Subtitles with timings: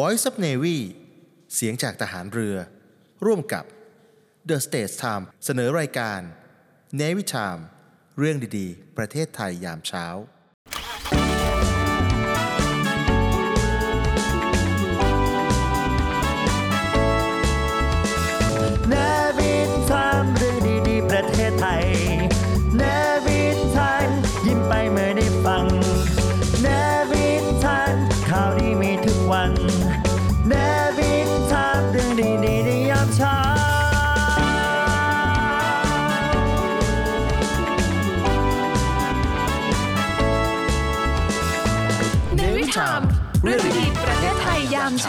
[0.00, 0.78] Voice of Navy
[1.54, 2.56] เสียงจากทหารเรือ
[3.24, 3.64] ร่วมกับ
[4.48, 6.20] The States Time เสนอรายการ
[7.00, 7.62] Navy Time
[8.18, 10.06] เรื่องดีๆ ประเทศไทยยามเช้า
[44.98, 45.08] ศ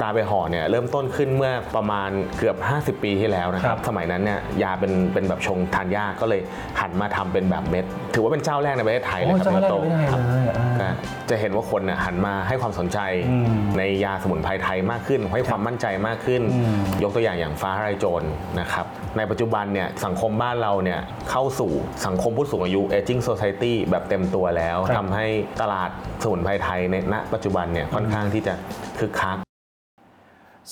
[0.00, 6.40] ไทยยามเช้าตาไปห่อเนี่ยเริ่มต้นขึ้นเมื่อประมาณเกือบ 50 ปีที่แล้วนะคครัรับบสมัยนั้นเนี่ยยาเป็นเป็นแบบชงทานยากก็เลย
[6.80, 10.46] หันมาทำเป็นแบบเม็ด ถือว่าเป็นเจ้าแรกในประเทศไทยเลยครับโอ้เจ้าแรกโตในประเทศไทยครับเลย
[10.80, 10.92] อ่า
[11.28, 12.98] ก็จะเห็นว่าคนเนี่ยหันมาให้ความสนใจ
[13.30, 13.46] อืม
[13.78, 18.22] ในยาสมุนไพรไทยมากขึ้น ให้ความมั่นใจมากขึ้นอืมยกตัวอย่างอย่างฟ้าทลายโจร
[18.60, 21.70] นะครับในปัจจุบันเนี่ยสังคมบ้านเราเนี่ยเข้าสู่
[22.06, 25.26] สังคมผู้สูงอายุ aging society แบบเต็มตัวแล้วครับทำให้
[25.60, 25.90] ตลาด
[26.22, 28.54] สมุนไพรไทยในณปัจจุบันเนี่ยค่อนข้างที่จะ
[29.00, 29.38] คึกคัก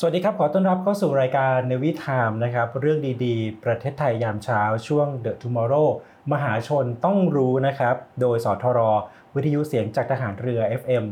[0.01, 5.89] สวัสดีครับ ขอต้อนรับเข้าสู่รายการเนวิทามนะครับ เรื่องดีๆ ประเทศไทยยามเช้าช่วง The Tomorrow
[6.33, 8.81] มหาชนต้องรู้นะครับ โดยสทร
[9.35, 11.05] วิทยุเสียงจากทหารเรือ FM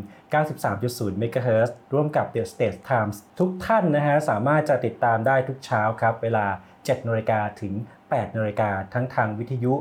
[0.73, 7.73] 93.0 MHz ร่วมกับ The State Times ทุกท่านนะฮะ สามารถจะติดตามได้ทุกเช้าครับ เวลา 7นาฬิกาถึง
[8.07, 9.73] 8นาฬิกาทั้งทางวิทยุ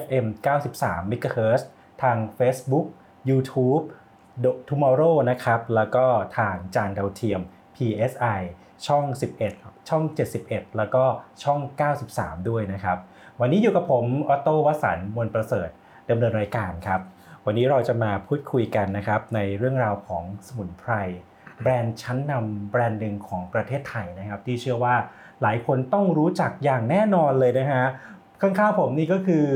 [0.00, 0.26] FM
[0.70, 1.62] 93 MHz
[2.02, 2.86] ทาง Facebook
[3.30, 3.84] YouTube
[4.42, 6.06] The Tomorrow นะครับ แล้วก็
[6.38, 7.42] ทางจานดาวเทียม
[7.76, 8.40] PSI
[8.86, 9.04] ช่อง
[9.48, 10.02] 11 ช่อง
[10.40, 11.04] 71 แล้วก็
[11.42, 11.60] ช่อง
[12.02, 12.98] 93 ด้วยนะครับ
[13.40, 15.68] วันนี้อยู่กับผมออโต้วสันต์มวลประเสริฐ
[16.10, 17.00] ดำเนินรายการครับ
[17.46, 20.92] วันนี้เราจะมาพูดคุยกันนะครับ ในเรื่องราวของสมุนไพร
[21.62, 24.94] แบรนด์ชั้นนำแบรนด์หนึ่งของประเทศไทยนะครับ ที่เชื่อว่า
[25.42, 27.84] หลายคนต้องรู้จักอย่างแน่นอนเลยนะฮะ
[28.40, 29.46] ข้างๆผมนี่ก็คือ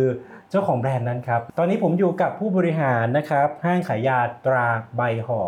[0.50, 4.66] เจ้าของแบรนด์นั้นครับ ตอนนี้ผมอยู่กับผู้บริหารนะครับห้างขายยาตรา
[4.96, 5.40] ใบห่อ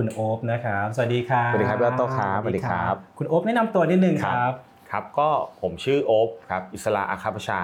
[0.00, 4.52] คุณโอ๊บนะครับ สวัสดีครับสวัสดีครับพี่ออโต้ครับสวัสดีครับ คุณโอ๊บแนะนำตัวนิดนึงครับ
[4.90, 5.28] ครับก็
[5.60, 7.60] ผมชื่อโอ๊บครับอิสระอาคาประชา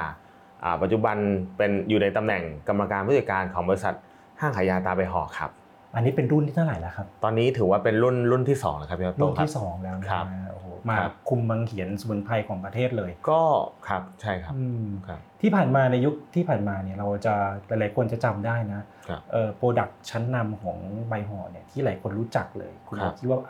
[0.64, 1.16] อ่าปัจจุบัน
[1.56, 3.94] เป็นอยู่ในตำแหน่งกรรมการผู้จัดการของบริษัท
[4.40, 5.50] ห้างขายยาตราใบห่อครับ
[5.94, 13.42] อันนี้เป็นรุ่นที่เท่าไหร่แล้วครับ ตอนนี้ถือว่าเป็นรุ่นรุ่นที่2แล้วครับพี่ออโต้รุ่นครับที่สองแล้วนะครับโอ้โห มาครับคุมบังเขียนสมุนไพรของประเทศเลย ก็
[13.88, 17.34] ครับใช่ครับอืมครับ ที่ผ่านมาในยุคที่ผ่านมาเนี่ยเราจะ
[17.66, 20.78] หลายๆคนจะจำได้นะครับเอ่อ product ชั้นนำของ
[21.08, 23.40] ใบห่อเนี่ยที่หลายคนรู้จักเลย คุณครับคิดว่า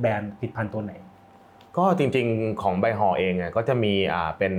[0.00, 0.92] แบรนด์ผลิตภัณฑ์ตัวไหน
[1.76, 4.52] ก็จริงๆของใบห่อเองเนี่ยก็จะมีอ่าเป็น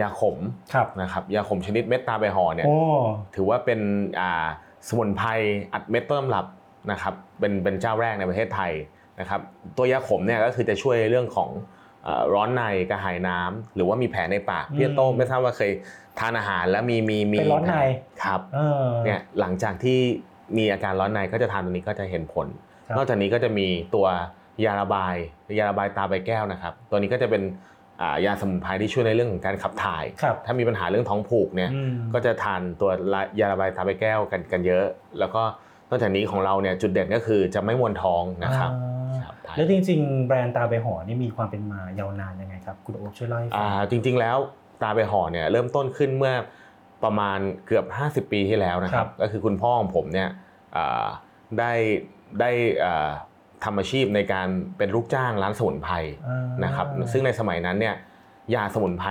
[0.00, 0.36] ยาขม
[0.74, 2.78] ครับนะครับยาขมชนิดเม็ดตาใบห่อเนี่ยโอ้
[3.34, 3.80] ถือว่าเป็น
[4.20, 4.46] อ่า
[4.88, 5.28] สมุนไพร
[5.72, 6.46] อัดเม็ดต้นตำรับ
[6.90, 8.72] นะครับเป็นเป็นเจ้าแรกในประเทศไทย
[9.20, 9.40] นะครับ
[9.76, 11.50] ตัวยาขมเนี่ยก็คือจะช่วยเรื่องของ
[12.04, 15.70] เอ่อร้อนในกระหายน้ำหรือว่ามีแผลในปากอืมพี่โต้งไม่ทราบว่าเคย
[16.18, 17.78] ทานอาหารแล้วมีมีมีเป็นร้อนในแผล
[18.22, 19.98] ครับเออเนี่ยหลังจากที่
[20.58, 22.46] มีอาการร้อนในก็จะทานตัวนี้ก็จะเห็นผล
[22.86, 24.06] ครับนอกจากนี้ก็จะมีตัว
[24.64, 25.14] ยาระบาย
[25.58, 27.42] ยาระบายตาใบแก้วนะครับ ตัวนี้ก็จะเป็น
[28.00, 32.90] อ่ายาสมุนไพรที่ช่วยในเรื่องของการขับถ่ายครับถ้ามีปัญหาเรื่องท้องผูกเนี่ยอืมก็จะทานตัว
[33.40, 34.84] ยาระบายตาใบแก้วกันกันเยอะ
[35.18, 35.42] แล้วก็
[35.90, 38.97] นอกจากนี้ของเราเนี่ยจุดเด่นก็คือจะไม่มวนท้องนะครับอ่าครับ
[39.56, 44.36] แล้วจริง ๆ แบรนด์ตาใบห่อนี่มีความเป็นมายาวนานยังไงครับ คุณโอ๊บช่วยเล่าให้ฟัอ่างจริง ๆ แล้ว
[44.82, 46.34] ตาใบห่อเนี่ยเริ่มต้นขึ้นเมื่อ
[47.04, 47.84] ประมาณเกือบ
[48.26, 50.28] 50 ปีที่แล้วนะคครัรับบก็คือคุณพ่อของผมเนี่ย
[50.76, 51.06] อ่า
[51.58, 51.72] ได้
[52.40, 52.50] ได้
[52.84, 53.10] อ่า
[53.64, 54.48] ทำอาชีพในการ
[54.78, 55.94] เป็นลูกจ้างร้านสมุนไพร
[56.28, 57.94] อ่านะครับ ซึ่งในสมัยนั้นเนี่ย
[58.54, 59.10] ยาสมุนไพร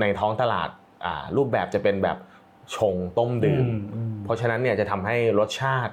[0.00, 0.68] ในท้องตลาด
[1.04, 2.18] อ่ารูปแบบจะเป็นแบบ
[2.76, 5.92] ชงต้มดื่มอืมเพราะฉะนั้นเนี่ยจะทำให้รสชาติ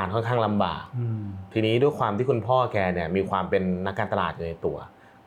[0.00, 4.76] านค่อนข้างลำบากอืมทีนี้ด้วยความที่คุณพ่อแกเนี่ยมีความเป็นนักการตลาดอยู่ในตัว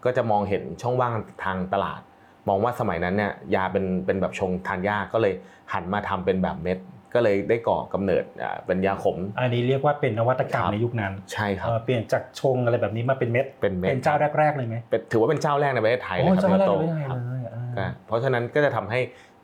[0.04, 1.14] ก็จะมองเห็นช่องว่าง
[1.44, 2.02] ทางตลาด
[2.48, 5.34] มองว่าสมัยนั้นเนี่ยยาเป็นเป็นแบบชงทานยากก็เลย
[5.74, 6.80] หันมาทำเป็นแบบเม็ด
[7.14, 17.42] ก็เลยได้ก่อกำเนิดอ่าเป็นยาขม อันนี้เรียกว่าเป็นนวัตกรรมครับในยุคนั้น ใช่ครับเอ่อเปลี่ยนจากชงอะไรแบบนี้มาเป็นเม็ด เป็นเม็ด เป็นเจ้าแรกๆเลยไหมเป็นถือว่าเป็นเจ้าแรกในประเทศไทยเลยโอ้ครับเจ้าแรกโตเลยไม่ได้ครับเลย
[17.78, 19.00] อ่าก็เพราะฉะนั้นก็จะทำให้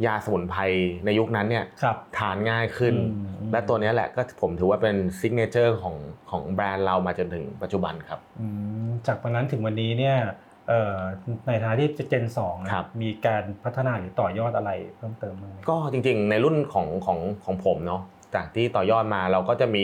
[0.05, 0.61] ยาสมุนไพร
[1.05, 5.95] ในยุคนั้นเนี่ยครับทานง่ายขึ้นอืมอืมและตัวเนี้ยแหละก็ผมถือว่าเป็น signature ของ
[6.31, 8.47] ของแบรนด์เรามาจนถึงปัจจุบันครับอื
[8.87, 10.17] มจากวันนั้นถึงวันนี้เนี่ย
[10.67, 10.97] เอ่อ
[11.47, 18.01] ในฐานะที่ gen สองนะครับมีการพัฒนาหรือต่อยอดอะไรเพิ่มเติมบ้างไหมก็จริงๆ ในรุ่นของของของผมเนาะ
[18.35, 19.83] จากที่ต่อยอดมาเราก็จะมี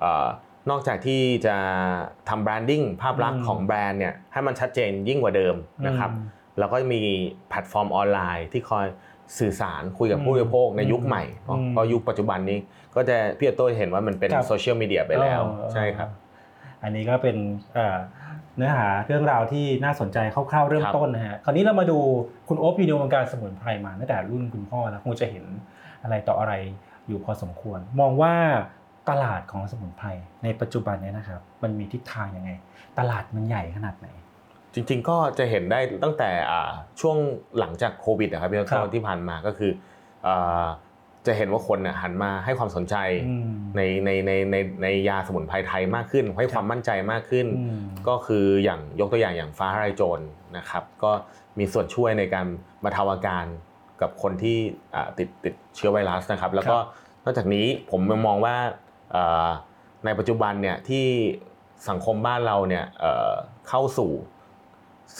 [0.00, 0.26] เอ่อ
[0.70, 1.56] นอกจากที่จะ
[2.28, 5.54] ทำ branding ภาพลักษณ์ของแบรนด์เนี่ยให้มันชัดเจนยิ่งกว่าเดิม
[5.86, 6.28] นะครับอืม
[6.58, 7.02] เราก็มี
[7.48, 8.86] แพลตฟอร์มออนไลน์ที่คอย
[9.38, 12.58] สื่อสารคุยกับผู้บริโภคในยุคใหม่เพราะอืมเพราะยุคปัจจุบันนี้
[12.94, 16.08] ก็จะพี่ออโต้เห็นว่ามันเป็นครับโซเชียลมีเดียไปแล้วเออใช่ครับ
[16.82, 17.36] อันนี้ก็เป็น
[17.74, 17.96] เอ่อ
[18.56, 21.98] เนื้อหาเรื่องราวที่น่าสนใจคร่าวๆเริ่มครับต้นนะฮะคราวนี้เรามาดู
[22.48, 25.44] คุณโอ๊บอยู่ในวงการสมุนไพรมาตั้งแต่รุ่นคุณพ่อแล้วคงจะเห็น
[26.02, 26.54] อะไรต่ออะไร
[27.08, 28.34] อยู่พอสมควร มองว่า
[29.10, 30.08] ตลาดของสมุนไพร
[30.42, 32.50] ในปัจจุบันเนี้นะครับ มันมีทิศทางยังไง
[32.98, 34.08] ตลาดมันใหญ่ขนาดไหน
[34.74, 36.70] จริง ๆ ก็จะเห็นได้ตั้งแต่อ่า
[37.00, 37.16] ช่วง
[37.58, 39.72] หลังจากโควิดนะครับพี่ออครัโต้บที่ผ่านมาก็คือ
[40.26, 40.64] อ่า
[41.26, 42.96] จะเห็นว่าคนน่ะหันมาให้ความสนใจ
[43.28, 43.46] อืม
[43.76, 50.20] ในในในในในยาสมุนไพรไทยมากขึ้น ให้ความมั่นใจมากขึ้นอืมก็คืออย่างยกตัวอย่างอย่างฟ้าทลายโจร
[50.56, 51.10] นะครับ ก็
[51.58, 52.46] มีส่วนช่วยในการ
[52.84, 53.46] บรรเทาอาการ
[54.00, 54.58] กับคนที่
[54.94, 56.76] อ่าติดติดเชื้อไวรัสนะครับ แล้วก็
[57.24, 58.56] นอกจากนี้ผมมองว่า
[59.14, 59.48] อ่า
[60.04, 61.06] ในปัจจุบันเนี่ยที่
[61.88, 63.32] สังคมบ้านเราเนี่ยเอ่อ
[63.68, 64.10] เข้าสู่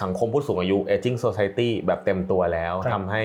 [0.02, 3.22] สังคมผู้สูงอายุ aging society แบบเต็มตัวแล้วครับทำให้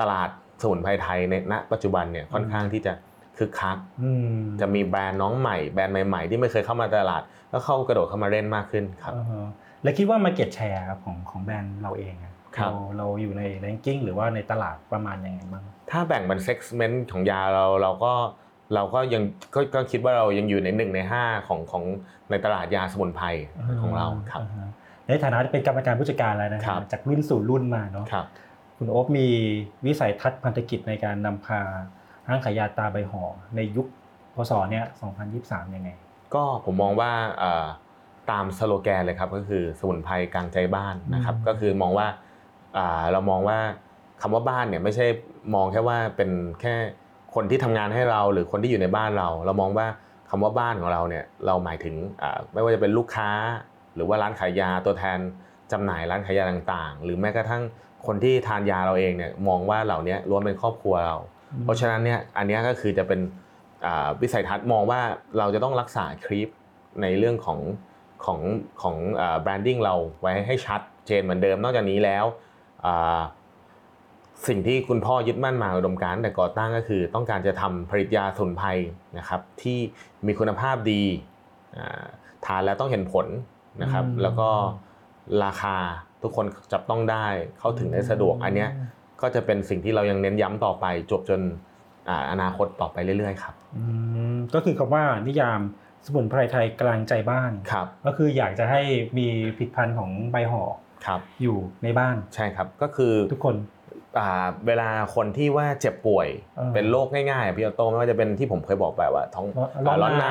[0.00, 0.28] ตลาด
[0.62, 2.92] สมุนไพรไทยในณปัจจุบันเนี่ยค่อนข้างที่จะ
[3.38, 7.22] คึกคักอืมจะมีแบรนด์น้องใหม่ แบรนด์ใหม่ ๆ ที่ไม่เคยเข้ามาตลาด
[7.52, 9.48] ก็เข้ากระโดดเข้ามาเล่นมากขึ้นครับอ่าฮะ
[9.82, 18.12] แล้วคิดว่า Market Share ครับของของแบรนด์เราเองอะครับเราเราอยู่ใน ranking หรือว่าในตลาดประมาณยังไงบ้างถ้าแบ่งเป็นเซ็กเมนต์ของยาเราเราก็
[18.74, 19.22] เราก็ยัง
[19.54, 21.84] ก็ก็คิดว่าเรายังอยู่ในหนึ่งในห้าของของ
[22.30, 23.26] ในตลาดยาสมุนไพร
[23.82, 24.70] ของเราครับอ่าฮะ
[25.08, 28.26] ในฐานะที่เป็นกรรมการผู้จัดการแล้วนะคครัรับบจากรุ่นสู่รุ่นมาเนาะครับ
[28.76, 29.28] คุณโอ๊บมี
[29.86, 31.60] วิสัยทัศน์พันธกิจในการนำพา
[32.28, 33.24] ห้างขายยาตาใบห่อ
[33.56, 33.86] ในยุค
[34.34, 34.84] พศเนี่ย
[35.30, 35.90] 2023 ยังไง
[36.34, 37.66] ก็ผมมองว่าเอ่อ
[38.30, 42.06] ตามสโลแกนเลยครับก็คือสมุนไพรกลางใจบ้านนะครับอืมก็คือมองว่า
[42.76, 43.58] อ่าเรามองว่า
[44.20, 45.06] คำว่าบ้านเนี่ยไม่ใช่
[45.54, 46.30] มองแค่ว่าเป็น
[46.60, 46.74] แค่
[47.34, 49.86] คนที่ทำงานให้เราหรือคนที่อยู่ในบ้านเรา เรามองว่า
[50.30, 53.30] คำว่าบ้านของเราเนี่ยเราหมายถึงอ่าไม่ว่าจะเป็นลูกค้า
[53.94, 55.18] หรือว่าร้านขายยาตัวแทน
[55.72, 57.62] จำหน่ายร้านขายยาต่างๆ หรือแม้กระทั่ง
[58.06, 61.16] คนที่ทานยาเราเองเนี่ยมองว่าเหล่านี้ล้วนเป็นครอบครัวเรา
[61.64, 63.20] เพราะฉะนั้นเนี่ยอันเนี้ยก็คือจะเป็น
[63.86, 65.00] อ่าวิสัยทัศน์มองว่า
[65.38, 66.48] เราจะต้องรักษาคลิป
[67.02, 67.60] ในเรื่องของ
[68.24, 68.40] ของ
[68.82, 68.96] ของ
[69.42, 72.24] แบรนดิ้งเราไว้ให้ชัดเจนเหมือนเดิมนอกจากนี้แล้ว
[72.84, 73.20] อ่า
[74.48, 78.68] สิ่งที่คุณพ่อยึดมั่นมาอุดมการณ์แต่ก่อตั้งก็คือ ต้องการจะทำผลิตยาสมุนไพร
[79.18, 79.78] นะครับที่
[80.26, 81.02] มีคุณภาพดี
[81.76, 82.04] อ่า
[82.46, 83.26] ทานแล้วต้องเห็นผล
[83.82, 84.48] นะครับอืมแล้วก็
[85.44, 85.76] ราคา
[86.22, 87.26] ทุกคนจับต้องได้
[87.58, 88.70] เข้าถึงได้สะดวกอันเนี้ย
[89.22, 91.40] ก็จะเป็นสิ่งที่เรายังเน้นย้ำต่อไป จบจน
[92.08, 93.84] อ่าอนาคตต่อไปเรื่อย ๆ ครับอื
[94.34, 95.60] มก็คือคำว่านิยาม
[96.06, 98.82] สมุนไพรไทยกลางใจบ้านครับก็คืออยากจะให้
[99.18, 99.26] มี
[99.56, 100.62] ผลิตภัณฑ์ของใบห่อ
[101.06, 103.54] ครับอยู่ในบ้านใช่ครับก็คือทุกคน
[104.18, 109.46] อ่าเวลาคนที่ว่าเจ็บป่วยเออเป็นโรคง่ายๆอะพี่ออโต้ไม่ว่าจะเป็นที่ผมเคยบอกไปว่าท้อง
[109.86, 110.26] ร้อนร้อนใน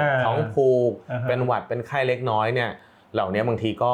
[0.00, 2.70] อ่าท้องผูกอ่าฮะเป็นหวัดเป็นไข้เล็กน้อยเนี่ย
[3.14, 3.92] เหล่านี้บางทีก็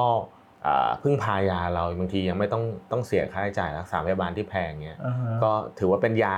[0.66, 6.36] อ่าพึ่งพายาเราบางทียังไม่ต้องต้องเสียค่าใช้จ่ายรักษาพยาบาลที่แพงเงี้ยอ่าฮะก็ถือว่าเป็นยา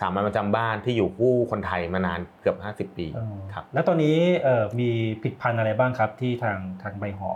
[0.00, 4.90] สามัญประจำบ้านที่อยู่คู่คนไทยมานานเกือบ 50 ปีเออครับแล้วตอนนี้เอ่อมี
[5.20, 7.30] ผลิตภัณฑ์อะไรบ้างครับที่ทางทางใบห่อ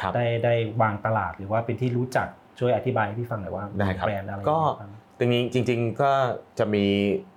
[0.00, 2.26] ครับได้ได้วางตลาดหรือว่าเป็นที่รู้จัก
[2.58, 6.12] ช่วยอธิบายให้พี่ฟังหน่อยว่าได้ครับแบรนด์อะไรก็บ้างตรงนี้จริงๆก็
[6.58, 6.84] จะมี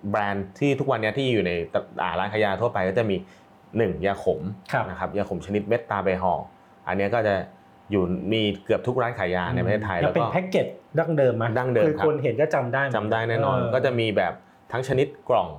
[0.09, 3.15] แบรนด์ที่ทุกวันเนี้ยที่อยู่ในตอ่าร้านขายยาทั่วไปก็จะมี
[3.77, 4.39] หนึ่งยาขม
[4.71, 6.33] ครับนะครับยาขมชนิดเม็ดตาใบห่อ
[6.87, 7.35] อันเนี้ยก็จะ
[7.91, 8.03] อยู่
[8.33, 10.67] มีเกือบทุกร้านขายยาในประเทศไทยยัแล้งวเป็นก็แพ็กเกจ
[10.99, 14.33] ดั้งเดิมไหมดั้งเดิมคือครับคนเห็นก็จำได้หมจำได้แน่นอนเก็จะมีแบบ
[14.71, 15.49] ทั้งชนิดกล่อง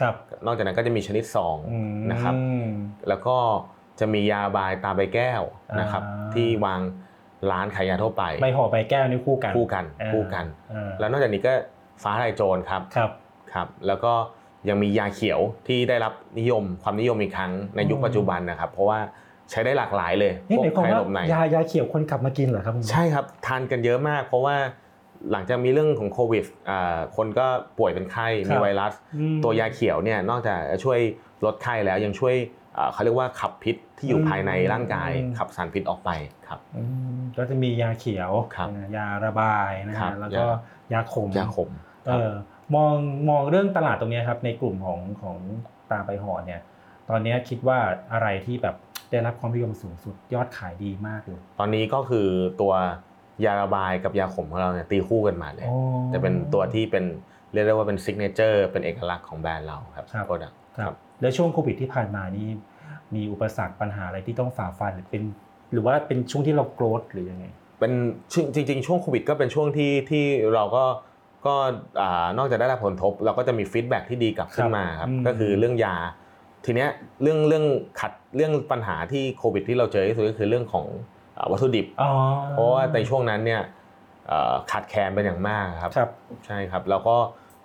[0.00, 0.14] ครับ
[0.46, 2.34] นอกจากนั้นก็จะมีชนิดซองอืมนะครับ
[3.08, 3.36] แล้วก็
[4.00, 5.42] จะมียาบายตาใบแก้ว
[5.80, 6.80] นะครับอ่าที่วาง
[7.50, 11.52] ร้านขายยาทั่วไปใบห่อใบแก้วนี่คู่กันคู่กันอ่าคู่กันอ่าแล้วนอกจากนี้ก็
[12.02, 13.10] ฟ้าทลายโจรครับครับ
[13.54, 14.12] ครับ แล้วก็
[14.68, 19.00] ยังมียาเขียวที่ได้รับนิยมความนิยมอีกครั้งในยุคอืมปัจจุบันนะครับ เพราะว่า
[19.52, 24.56] ใช้ได้หลากหลายเลยนี่พวหมายกความไข้ว่าลมในยายาเขียวคนกลับมากินเหรอครับคุณใช่ครับทานกันเยอะมาก เพราะว่า
[25.32, 27.46] หลังจากมีเรื่องของโควิดอ่าคนก็
[27.78, 30.98] ป่วยเป็นไข้มีไวรัสอืมตัวยาเขียวเนี่ยนอกจากจะช่วย
[31.44, 32.34] ลดไข้แล้วยังช่วย
[32.76, 36.10] อ่าเขาเรียกว่าขับพิษที่อยู่อืมภายในร่างกายอืมขับสารพิษออกไป
[36.48, 36.82] ครับอื
[37.18, 40.44] มก็จะมียาเขียวครับนะยาระบายนะครัฮะบแล้วก็
[40.92, 41.70] ยาขมยาขม
[42.06, 42.32] เออ
[42.74, 42.94] มอง
[43.30, 45.36] มองเรื่องตลาดตรงเนี้ยครับในกลุ่มของของ
[45.90, 46.60] ตราใบห่อเนี่ย
[47.10, 47.78] ตอนเนี้ยคิดว่า
[48.12, 48.76] อะไรที่แบบ
[49.12, 52.28] ได้รับความนิยมสูงสุดยอดขายดีมากเลย ตอนนี้ก็คือ
[52.60, 52.72] ตัว
[53.44, 55.76] ยาระบายกับยาขมของเราเนี่ยตีคู่กันมาเลยโอ้
[56.12, 57.04] จะเป็นตัวที่เป็น
[57.52, 62.48] เรียกได้ว่าเป็น signature เป็นเอกลักษณ์ของแบรนด์เราครับครับ productครับแล้วช่วงโควิดที่ผ่านมานี่
[63.14, 65.22] มีอุปสรรคปัญหาอะไรที่ต้องฝ่าฟันหรือเป็น
[65.72, 67.44] หรือว่าเป็นช่วงที่เราโกรธหรือยังไง
[67.80, 67.92] เป็น
[68.32, 70.84] ช่วงจริง ๆ ช่วงโควิดก็เป็นช่วงที่ที่เราก็
[71.46, 71.54] ก็
[72.00, 75.96] อ่านอกจากได้รับผลกระทบ เราก็จะมีฟีดแบ็กที่ดีกลับขึ้นมาครับอืมก็คือเรื่องยา
[76.64, 76.90] ทีเนี้ย
[77.22, 77.64] เรื่องเรื่อง
[78.00, 80.86] ขัดเรื่องปัญหาที่โควิด ที่เราเจอที่สุดก็คือเรื่องของ
[81.36, 82.10] อ่าวัตถุดิบอ๋อ
[82.50, 83.62] เพราะว่าในช่วงนั้นเนี่ย
[84.28, 86.10] เอ่อขาดแคลนเป็นอย่างมากครับครับ
[86.46, 87.16] ใช่ครับแล้วก็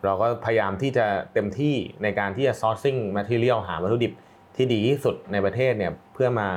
[0.06, 4.12] เราก็พยายามที่จะเต็มที่ในการที่จะ sourcing material หาวัตถุดิบ
[4.56, 6.48] ที่ดีที่สุดในประเทศเนี่ยเพื่อมา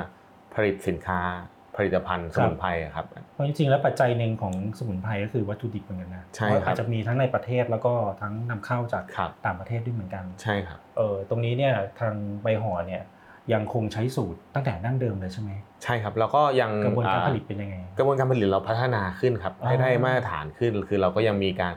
[0.54, 1.20] ผลิตสินค้า
[1.80, 13.02] ผลิตภัณฑ์สมุนไพรอะครับเพราะจริงๆแล้วปัจจัยหนึ่งของสมุนไพรก็คือวัตถุดิบเหมือนกันนะใช่เพราะครับอาจจะมีทั้งในประเทศแล้วก็ทั้งนำเข้าจากครับต่างประเทศด้วยเหมือนกันใช่ครับเออตรงนี้เนี่ยทางใบห่อเนี่ย
[13.52, 15.50] ยังคงใช้สูตรตั้งแต่ดั้งเดิมเลยใช่ไหม
[15.84, 21.74] ใช่ครับแล้วก็ยังกระบวนการอ่ผลิตเป็นยังไง กระบวนการผลิตเราพัฒนาขึ้นครับอ๋อให้ได้มาตรฐานขึ้น คือเราก็ยังมีการ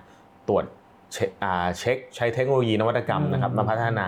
[0.48, 0.66] ตรวจ
[1.14, 4.08] เช็คอ่าเช็คใช้เทคโนโลยีนวัตกรรมนะครับอืมมาพัฒนา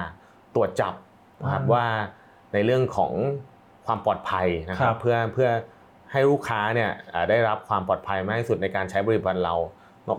[0.55, 0.93] ตรวจจับ
[1.41, 1.85] นะครับอ่าว่า
[2.53, 3.13] ในเรื่องของ
[3.85, 5.49] ความปลอดภัยนะคครัรับบเพื่อเพื่อ
[6.15, 9.55] ให้ลูกค้าเนี่ยอ่าได้รับความปลอดภัยมากที่สุดในการใช้บริการเรา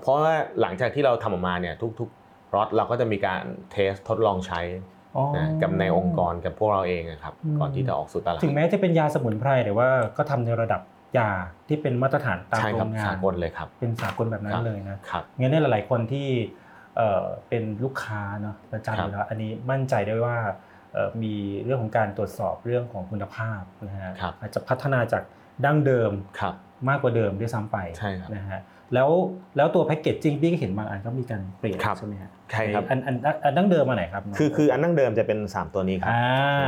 [0.03, 4.61] เพราะว่าหลังจากที่เราทำออกมาเนี่ยทุกๆรถเราก็จะมีการเทสทดลองใช้
[5.17, 10.81] อ๋อนะกับในองค์กรกับพวกเราเองนะครับอืมก่อนที่จะออกสู่ตลาดถึงแม้จะเป็นยาสมุนไพรแต่ว่าก็ทำในระดับ
[11.19, 11.31] ยา
[11.69, 16.29] ที่เป็นมาตรฐานตามใช่โรครับงงานสากลเลยครับเป็นสากลแบบนั้ครันบเลยนะครับงั้นเนี่ยหลาย ๆ คนที่
[16.97, 20.37] เอ่อเป็นลูกค้าเนาะประจำอยู่แล้วอันนี้มั่นใจได้ว่า
[20.95, 21.35] เอ่อมี
[21.65, 25.23] เรื่องของการตรวจสอบเรื่องของคุณภาพนะฮะครับอาจจะพัฒนาจาก
[25.65, 26.55] ดั้งเดิมครับ
[26.89, 28.61] มากกว่าเดิมด้วยซ้ำไปใช่ครับนะฮะ
[28.95, 29.11] แล้ว
[29.57, 36.21] แล้วตัวแพ็กเกจจิ้งพี่ก็เห็นบางอันก็มีการเปลี่ยนครับใช่ไหมฮะใช่ครับอันอันอันอันดั้งเดิมมาไหนครับคือคืออันดั้งเดิมจะเป็น 3 ตัวนี้ครับอ่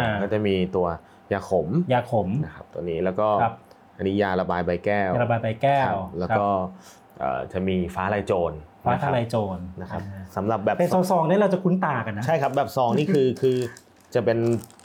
[0.02, 0.86] าก็จะมีตัว
[1.32, 3.54] ยาขมยาขมนะครับตัวนี้แล้วก็ครับ
[3.96, 8.52] อันนี้ยาระบายใบแก้วยาระบายใบแก้ควรับแล้วก็ครับเอ่อจะมีฟ้าลายโจร
[8.84, 13.56] ฟ้าทะลายโจรนะครับอ่าสำหรับแบบเป็นซองๆเนี่ยเราจะคุ้นตากันนะใช่ครับแบบซองนี่คือคือ
[14.14, 14.77] จะเป็นอ่า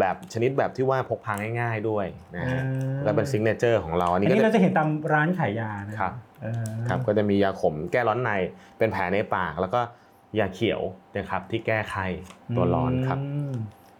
[0.00, 2.06] แบบชนิดแบบที่ว่าพกพาง่าย ๆด้วย
[2.36, 8.30] นะฮะอ่าแล้วเป็นซิงเนเจอร์ของเราอันอันนี้นี้ก็เราจะจะเห็นตามร้านขายยานะครับเออครับก็จะมียาขมแก้ร้อนใน
[8.78, 9.80] เป็นแผลในปาก แล้วก็
[10.38, 10.80] ยาเขียว
[11.16, 12.06] นะครับที่แก้ไข้
[12.56, 13.18] ตัวร้อนครับ
[13.50, 13.52] ม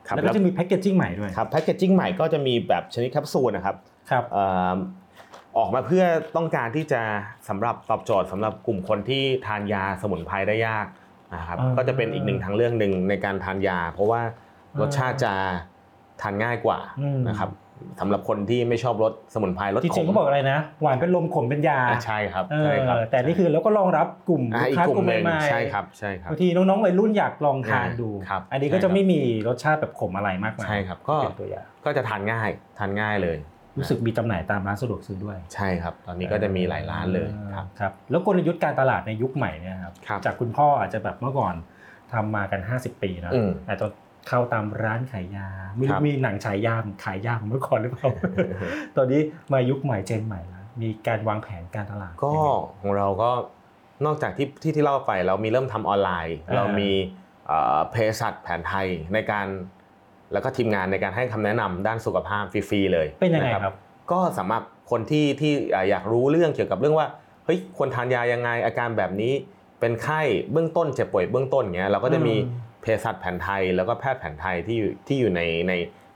[0.06, 3.76] ครับแล้วก็จะมีแพ็กเกจจิ้งใหม่ด้วยครับแพคเกจจิ้งใหม่ก็จะมีแบบชนิดแคปซูลนะครับ
[4.10, 4.74] ครับเอ่อ
[5.58, 6.04] ออกมาเพื่อ
[6.36, 7.02] ต้องการที่จะ
[7.48, 10.86] สำหรับตอบโจทย์สำหรับกลุ่มคนที่ทานยาสมุนไพรได้ยาก
[11.34, 14.20] นะครับอ่าก็จะเป็นอีกหนึ่งทางเลือกหนึ่งในการทานยา เพราะว่า
[14.80, 15.32] รสชาติจะ
[16.22, 17.50] ทานง่ายกว่าอืมนะครับ
[18.00, 33.36] สำหรับคนที่ไม่ชอบรสสมุนไพรรสจขริงมๆก็บอกอะไรนะ หวานเป็นลมขมเป็นยาอ่าใช่ครับเอใช่ครับอแต่นี่คือเราก็รองรับกลุ่มอ่าลูกอีกค้ากลุ่กลุ่มมหนึ่งใหม่ๆใช่ครับใช่ครับบางทีน้องๆวัยรุ่นอยากลองทานดูครับอันนี้ก็ใช่ครัจะบไม่มีรสชาติแบบขมอะไรมากมายใช่ครับก็เป็นตัวยาก็จะทานง่ายทานง่ายเลย
[33.78, 41.54] รู้สึกมีจำหน่ายตามร้านสะดวกซื้อด้วย ใช่ครับ ตอนนี้ก็จะมีหลายร้านเลยครับครับแล้วกลยุทธ์การตลาดในยุคใหม่เนี่ยครับครับจากคุณพ่ออาจจะแบบเมื่อก่อน
[42.12, 43.90] ทำมากัน 50 ปีนะอืมแต่ตอน
[44.28, 48.08] เข้าตามร้านขายยาไม่ครัรู้บมีหนังฉายยาขายยาของเมื่อก่อนหรือเปล่า
[48.96, 49.20] ตอนนี้
[49.52, 52.50] มายุคใหม่เจนใหม่แล้วมีการวางแผนการตลาด ก็ยังไง
[52.82, 53.30] ของเราก็
[54.06, 56.90] นอกจากที่ที่ที่เล่าไปเรามีเริ่มทำออนไลน์อ่าเรามี
[57.46, 59.46] เอ่อเภสัชแผนไทยในการ
[60.32, 63.74] แล้วก็ทีมงานในการให้คำแนะนำด้านสุขภาพฟรีๆเลยเป็นยังไงนะครับ
[64.12, 67.06] ก็สำหรับคนที่ที่เอ่ออยากรู้เรื่องเกี่ยวกับเรื่องว่า
[67.44, 69.32] เฮ้ยควรทานยายังไงอาการแบบนี้
[69.80, 70.20] เป็นไข้
[70.52, 75.72] เบื้องต้นเจ็บป่วยเบื้องต้นเงี้ยเราก็จะมีอืม เภสัชแผนไทย แล้วก็แพทย์แผนไทยที่อยู่ที่อยู่ในใน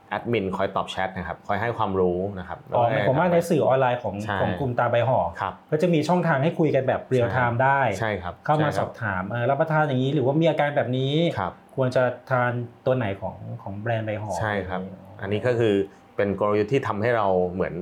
[0.09, 12.51] แอดมินคอยตอบแชทนะครับคอยให้ความรู้นะครับอ๋อหมายความว่าในสื่อออนไลน์ของใช่ของกลุ่มตราใบห่อครับก็จะมีช่องทางให้คุยกันแบบ real time ได้ ใช่ครับเข้ามาใช่สอบถามเออรับประทานอย่างนี้หรือว่ามีอาการแบบนี้ ครับ ควรจะทาน
[12.85, 14.81] ตัวไหนของของแบรนด์ใบห่อใช่ครับ
[15.21, 15.73] อันนี้ก็คือ
[16.15, 17.73] เป็นกลยุทธ์ที่ทำให้เราเหมือน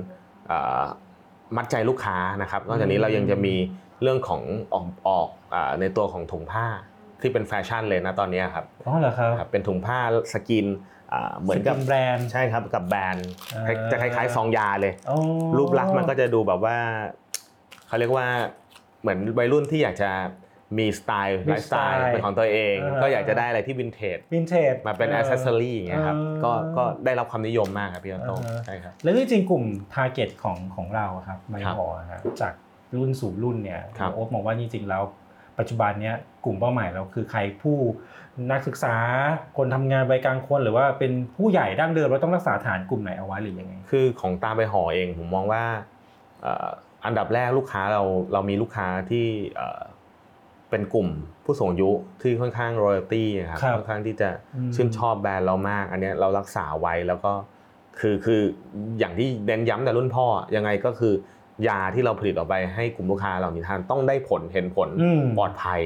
[0.46, 0.82] เอ่อ
[1.56, 3.54] มัดใจลูกค้านะครับนอกจากนี้เรายังจะมี
[4.02, 4.42] เรื่องของ
[4.74, 6.66] ออกออกอ่าในตัวของถุงผ้า
[7.22, 9.98] ที่เป็นแฟชั่นเลยนะตอนนี้ครับอ๋อเหรอครับครับเป็นถุงผ้า
[10.34, 10.66] สกรีน
[11.12, 13.28] อ่าเหมือนกับสกรีนแบรนด์ใช่ครับกับแบรนด์
[13.64, 15.18] เอ่อจะคล้ายๆซองยาเลยอ๋อ
[15.58, 16.78] รูปลักษณ์มันก็จะดูแบบว่า
[17.86, 18.26] เขาเรียกว่า
[19.00, 20.10] เหมือนวัยรุ่นที่อยากจะ
[20.78, 32.54] มีสไตล์ไลฟ์สไตล์เป็นของตัวเอง ก็อยากจะได้อะไรที่วินเทจวินเทจมาเป็นอ c เซสซอรี่อย่างเงี้ยครับเออก็ก็ได้รับความนิยมมากครับพี่ออโต้เออใช่ครับแล้วจริงๆกลุ่ม target ของของเราอะครับใบครับห่ออะครับจาก
[32.96, 35.02] รุ่นสู่รุ่นเนี่ยครับโอ๊ตมองว่าจริงๆแล้ว
[35.58, 37.76] ปัจจุบันเนี้ยกลุ่มเป้าหมายเราคือใครผู้
[38.50, 38.96] นักศึกษา
[39.56, 45.62] คนทำงานวัยกลางคนหรือว่าเป็นผู้ใหญ่ดั้งเดิมเราต้องรักษาฐานกลุ่มไหนเอาไว้หรือยังไง คือของตราใบห่อเองผมมองว่า
[46.42, 46.68] เอ่อ
[47.04, 49.80] อันดับแรกลูกค้าเราเรามีลูกค้าที่เอ่อ
[50.70, 51.08] เป็นกลุ่ม
[51.44, 51.90] ผู้สูงอายุ
[52.20, 57.32] ที่ค่อนข้างรอยัลตี้ครับครับค่อนข้างที่จะอืมชื่นชอบแบรนด์เรามาก อันเนี้ยเรารักษาไว้แล้วก็
[58.00, 58.40] คือคือ
[58.98, 61.14] อย่างที่เน้นย้ำแต่รุ่นพ่อยังไงก็คือ
[61.68, 65.80] ยาที่เราผลิตออกไปให้กลุ่มลูกค้าเหล่านี้ทานต้องได้ผลเห็นผลอืมปลอดภัย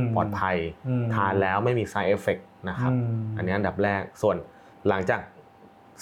[0.00, 0.56] มปลอดภัย
[0.88, 4.36] อืมทานแล้วไม่มี side effect นะครับมอันนี้อันดับแรกส่วน
[4.88, 5.20] หลังจาก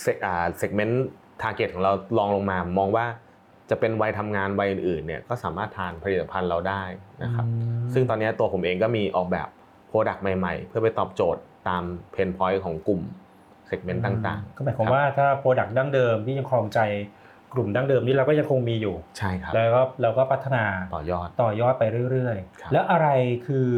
[0.01, 3.07] เซอ่า segment target ของเราลองลงมามองว่า
[3.71, 6.83] จะเป็นวัยทำงานวัยอื่นๆเนี่ยก็สามารถทานผลิตภัณฑ์เราได้
[7.23, 9.49] นะครับอืมซึ่งตอนนี้ตัวผมเองก็มีออกแบบ
[9.89, 13.01] product ใหม่ๆ เพื่อไปตอบโจทย์ตาม pain point ของกลุ่ม
[13.67, 16.81] segment ต่างๆ ก็หมายความว่าถ้า product ดั้งเดิมที่ยังครองใจ
[17.53, 20.65] กลุ่มดั้งเดิมนี่เราก็ยังคงมีอยู่ ใช่ครับ แล้วก็เราก็พัฒนา
[20.95, 23.09] ต่อยอดต่อยอดไปเรื่อยครับๆแล้วอะไร
[23.47, 23.71] คือ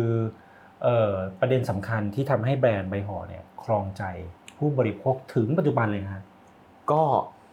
[0.82, 4.02] เอ่อประเด็นสำคัญที่ทำให้แบรนด์ใบห่อเนี่ยครองใจ
[4.58, 6.22] ผู้บริโภคถึงปัจจุบันเลยนะฮะ
[6.90, 7.02] ก็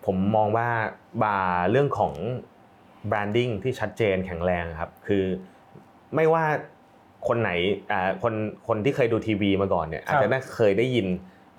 [0.05, 0.69] ผมมองว่า
[1.23, 1.37] ว่า
[1.71, 2.13] เรื่องของ
[3.07, 5.23] branding ที่ชัดเจนแข็งแรงครับ คือ
[6.15, 6.45] ไม่ว่า
[7.27, 7.51] คนไหน
[7.91, 8.33] อ่าคน
[8.67, 11.07] คนที่เคยดูทีวีมาก่อนเนี่ยอาจจะได้เคยได้ยิน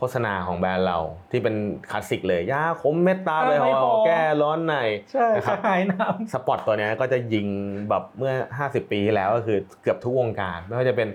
[0.00, 0.98] โฆษณาของแบรนด์เรา
[1.30, 1.54] ที่เป็น
[1.90, 4.74] คลาสสิกเลยยาขมเม็ดตาใบไม่หพออแก้ร้อนใน
[5.12, 7.46] ใช่นะครับขายน้ spot ตัวเนี้ยก็จะยิง
[7.90, 11.08] แบบเมื่อ 50 ปีที่แล้วก็คือเกือบทุกวงการ ไม่ว่าจะเป็น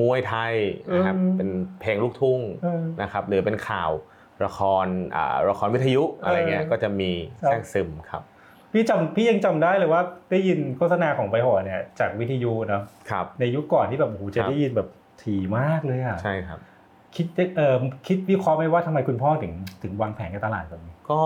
[0.00, 0.54] มวยไทย
[0.94, 1.48] นะครับเป็น
[1.80, 3.90] เพลงลูกทุ่งำเออนะครับหรือเป็นข่าว
[4.44, 7.10] ละครอ่าละครวิทยุอะไรเงี้ยเออก็จะมี
[7.42, 8.22] ครับแทรกซึมครับ
[8.72, 14.88] พี่จำพี่ยังจำได้เลยว่าได้ยินโฆษณาของใบห่อเนี่ยจากวิทยุเนาะครับในยุคก่อนที่แบบโอ้โหจะครับได้ยินแบบ
[15.22, 16.58] ถี่มากเลยอะใช่ครับ
[17.16, 17.26] คิด
[17.56, 17.74] เออ
[18.06, 19.52] คิดวิเคราะห์ไหมว่าทำไมคุณพ่อถึง
[19.82, 21.20] ถึงวางแผนการตลาดแบบนี้ก็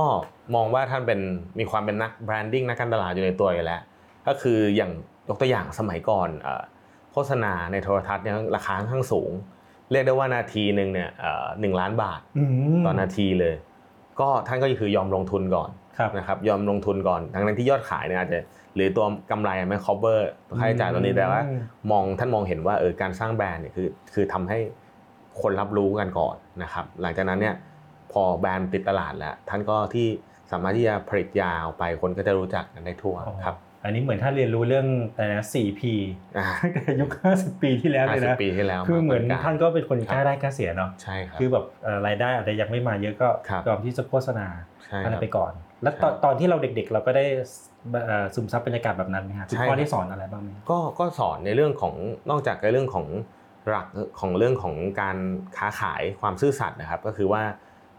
[0.55, 1.21] มองว่าท่านเป็น
[1.59, 3.81] มีความเป็นนักแบรนดิ้งนักการตลาดอยู่ในตัวอยู่แล้ว
[4.27, 4.93] ก็คืออย่าง
[5.29, 6.63] ยกตัวอย่างสมัยก่อนเอ่อ
[7.13, 9.31] โฆษณาในโทรทัศน์เนี่ยราคาค่อนข้างสูง
[9.91, 12.21] เรียกได้ว่านาทีหนึ่งเนี่ยเอ่อหนึ่งล้านบาท
[12.75, 13.55] มต่อนาทีเลย
[14.21, 18.41] ก็ท่านก็คือยอมลงทุนก่อนครับนะครับยอมลงทุนก่อน ทั้งนั้นที่ยอดขายเนี่ยอาจจะ
[18.75, 20.21] หรือตัวกำไรไม่ cover
[20.59, 24.59] ค่าใช้จ่ายตัวนี้แต่ว่าอืมมองท่านมองเห็นว่าเออการสร้างแบรนด์เนี่ยคือคือทำให้
[25.41, 27.55] คนรับรู้กันก่อนนะครับ หลังจากนั้นเนี่ย
[28.13, 30.07] พอแบรนด์ติดตลาดแล้ว ท่านก็ที่
[30.53, 35.83] สามารถที่จะผลิตยาออกไปคนก็จะรู้จักกันได้ทั่วครับอันนี้เหมือนถ้าเรียนรู้เรื่องอะไรนะ 4P
[36.39, 44.47] อ่าตั้งแต่ยุค 50 ปีที่แล้วเลยห้าสิบนะปีที่แล้ว คือเหมือนกัท่านก็เป็นคนกล้าได้กล้าเสียเนาะ ใช่ครับ คือแบบเอ่อรายได้อาจจะยังไม่มาเยอะก็ครับยอมที่จะโฆษณา
[44.85, 45.53] ใช่อะไรครับไปก่อน
[45.83, 47.25] แล้วตอนใช่ตอนที่เราเด็กๆ เราก็ได้
[48.07, 51.95] เอ่อซึมซับบรรยากาศแบบนั้นไหมครับคุณใช่พ่อครับได้สอนอะไรบ้างไหมก็ก็สอนในเรื่องของ
[52.31, 53.07] นอกจากในเรื่องของ
[53.69, 53.87] หลัก
[54.21, 55.19] ของเรื่องของการ
[55.57, 57.43] ค้าขายความซื่อสัตย์นะครับ ก็คือว่า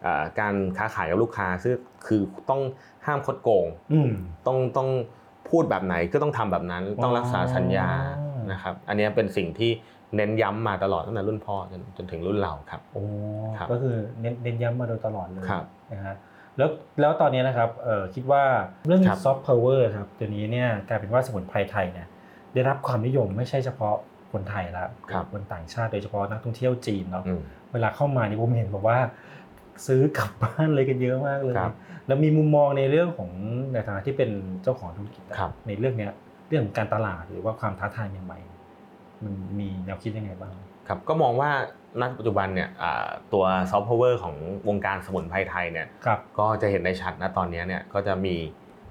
[0.02, 1.74] เอ่อการค้าขายกับลูกค้าซึ่ง
[2.08, 2.62] คือต้อง
[3.06, 4.12] ห้ามคดโกงอืม
[4.48, 4.90] ต้องต้อง
[5.50, 9.72] พูดแบบไหนก็ต้องทำแบบนั้น ต้องรักษาสัญญาอ๋อนะครับ อันเนี้ยเป็นสิ่งที่
[10.16, 13.04] เน้นย้ำมาตลอดตั้งแต่รุ่นพ่อจนจนถึงรุ่นเราครับโอ้
[13.58, 16.16] ครับก็คือเน้นเน้นย้ำมาโดยตลอดเลยครับนะฮะ
[16.58, 16.70] แล้ว
[17.02, 18.44] แล้วตอนนี้นะครับเอ่อคิดว่า
[18.88, 22.08] เรื่องครับซอฟต์พาวเวอร์ครับตัวนี้เนี่ยกลายเป็นว่าสมุนไพรไทยเนี่ย
[22.54, 23.96] ได้รับความนิยมไม่ใช่เฉพาะ
[24.34, 28.98] คนไทยแล้วครับคนต่างชาติโดยเฉพาะนักท่องเที่ยวจีนเนาะอืมเวลาเข้ามานี่ผมเห็นบอกว่า
[29.88, 31.74] ซื้อกลับบ้านเลยกันเยอะมากเลยครับ
[32.08, 33.30] แล้วมีมุมมองในเรื่องของ
[33.74, 34.30] ในฐานะที่เป็น
[34.64, 36.12] เจ้าของธุรกิจอะครับในเรื่องเนี้ย
[36.48, 40.54] เรื่องของการตลาดหรือว่าความท้าทายใหม่ๆมันมีแนวคิดยังไงบ้าง
[40.88, 41.52] ครับก็มองว่า
[42.02, 44.36] ณปัจจุบันเนี่ยอ่าตัวซอฟต์พาวเวอร์ของ
[44.68, 48.36] วงการสมุนไพรไทยเนี่ยครับก็จะเห็นได้ชัดนะตอนนี้เนี่ยก็จะมี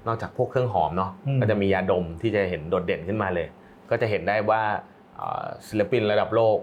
[0.07, 3.47] นอกจากพวกเครื่องหอมเนาะอืมก็จะมียาดมที่จะเห็นโดดเด่นขึ้นมาเลย
[3.91, 4.95] ก็จะเห็นได้ว่าเอ่อ
[5.69, 6.59] ศิลปินระดับโลก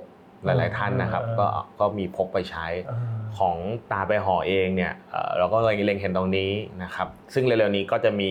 [0.45, 1.45] หลาย ๆ ท่านนะครับก็
[1.79, 2.97] ก็มีพกไปใช้เออ
[3.37, 3.57] ของ
[3.91, 6.51] ตราใบห่อเองเนี่ยเอ่อเราก็เลยเล็งเห็นตรงนี้
[6.83, 8.29] นะครับ ซึ่งเร็วๆนี้ก็จะมี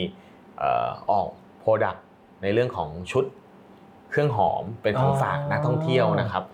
[0.59, 1.29] เอ่อออก
[1.59, 2.05] product
[2.43, 3.25] ในเรื่องของชุด
[4.11, 6.45] เครื่องหอมเป็นของฝากนักท่องเที่ยวนะครับ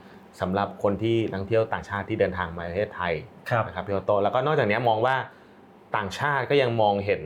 [0.41, 3.13] สำหรับคนที่นักท่องเที่ยวต่างชาติที่เดินทางมาประเทศไทย
[3.51, 5.17] ครับนะครับพี่ออโต้แล้วก็นอกจากนี้มองว่า
[5.97, 7.23] ต่างชาติก็ยังมองเห็น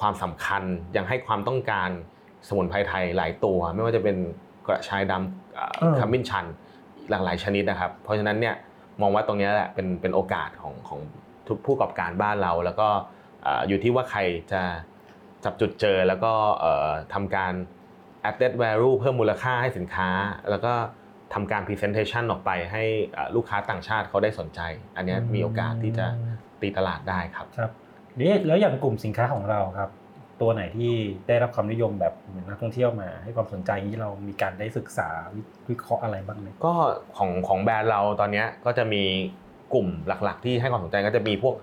[0.00, 0.62] ความสำคัญ
[0.96, 1.90] ยังให้ความต้องการ
[2.48, 4.16] สมุนไพรไทยหลายตัว ไม่ว่าจะเป็น
[4.68, 6.44] กระชายดำเอ่อเออขมิ้นชัน
[7.10, 8.54] หลากหลายชนิดนะครับ เพราะฉะนั้นเนี่ย
[9.00, 11.00] มองว่าตรงนี้แหละเป็นเป็นโอกาสของของ
[11.48, 12.88] ทุกผู้ประกอบการบ้านเรา แล้วก็
[13.42, 14.20] เอ่ออยู่ที่ว่าใคร
[14.52, 14.62] จะ
[15.44, 17.52] จับจุดเจอแล้วก็เอ่อทำการ
[18.30, 20.08] added value เพิ่มมูลค่าให้สินค้า
[20.50, 20.72] แล้วก็
[21.34, 24.60] ทำการ presentation ออกไปให้เอ่อลูกค้าต่างชาติเขาได้สนใจ
[24.96, 26.06] อันเนี้ยมีโอกาสที่จะ
[26.60, 27.70] ตีตลาดได้ครับครับ
[28.20, 29.90] นี่แล้วอย่างกลุ่มสินค้าของเราครับ
[30.40, 30.92] ตัวไหนที่
[31.28, 36.74] ได้รับความนิยมแบบเหมือนนักท่องเที่ยวมา ให้ความสนใจอย่างนี้เรามีการได้ศึกษาวิวิเคราะห์อะไรบ้างไหมก็
[37.18, 39.02] ของของแบรนด์เราตอนเนี้ยก็จะมี
[39.74, 41.54] กลุ่มหลัก ๆ ที่ให้ความสนใจก็จะมีพวก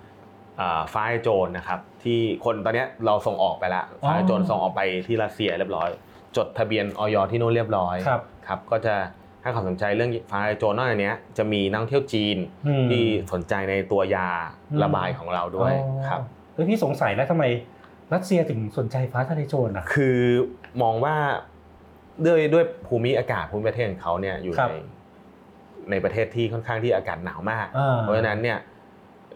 [0.94, 5.90] ฟ้าโจรนะครับที่คนตอนเนี้ยเราส่งออกไปแล้วฟ้าโจรส่งออกไปที่รัสเซียเรียบร้อย
[6.38, 8.96] จดทะเบียนออยที่นู่นเรียบร้อยครับครับก็จะ
[9.44, 14.30] ให้ความสนใจเรื่องฟ้าโจรนอกจากเนี้ยจะมีนักท่องเที่ยวจีนอืมที่สนใจในตัวยา
[14.72, 16.22] อืมระบายของเราด้วยอ๋อครับ
[16.54, 17.44] เฮ้ยพี่สงสัยแล้วทำไม
[18.14, 20.18] รัสเซียถึงสนใจฟ้าทะลายโจรอะคือ
[20.82, 21.16] มองว่า
[22.26, 24.76] ด้วยด้วยภูมิอากาศภูมิประเทศของเขาเนี่ยอยู่ครับใน
[25.92, 28.58] ในประเทศที่ค่อนข้างที่อากาศหนาวมากอ่าเพราะฉะนั้นเนี่ย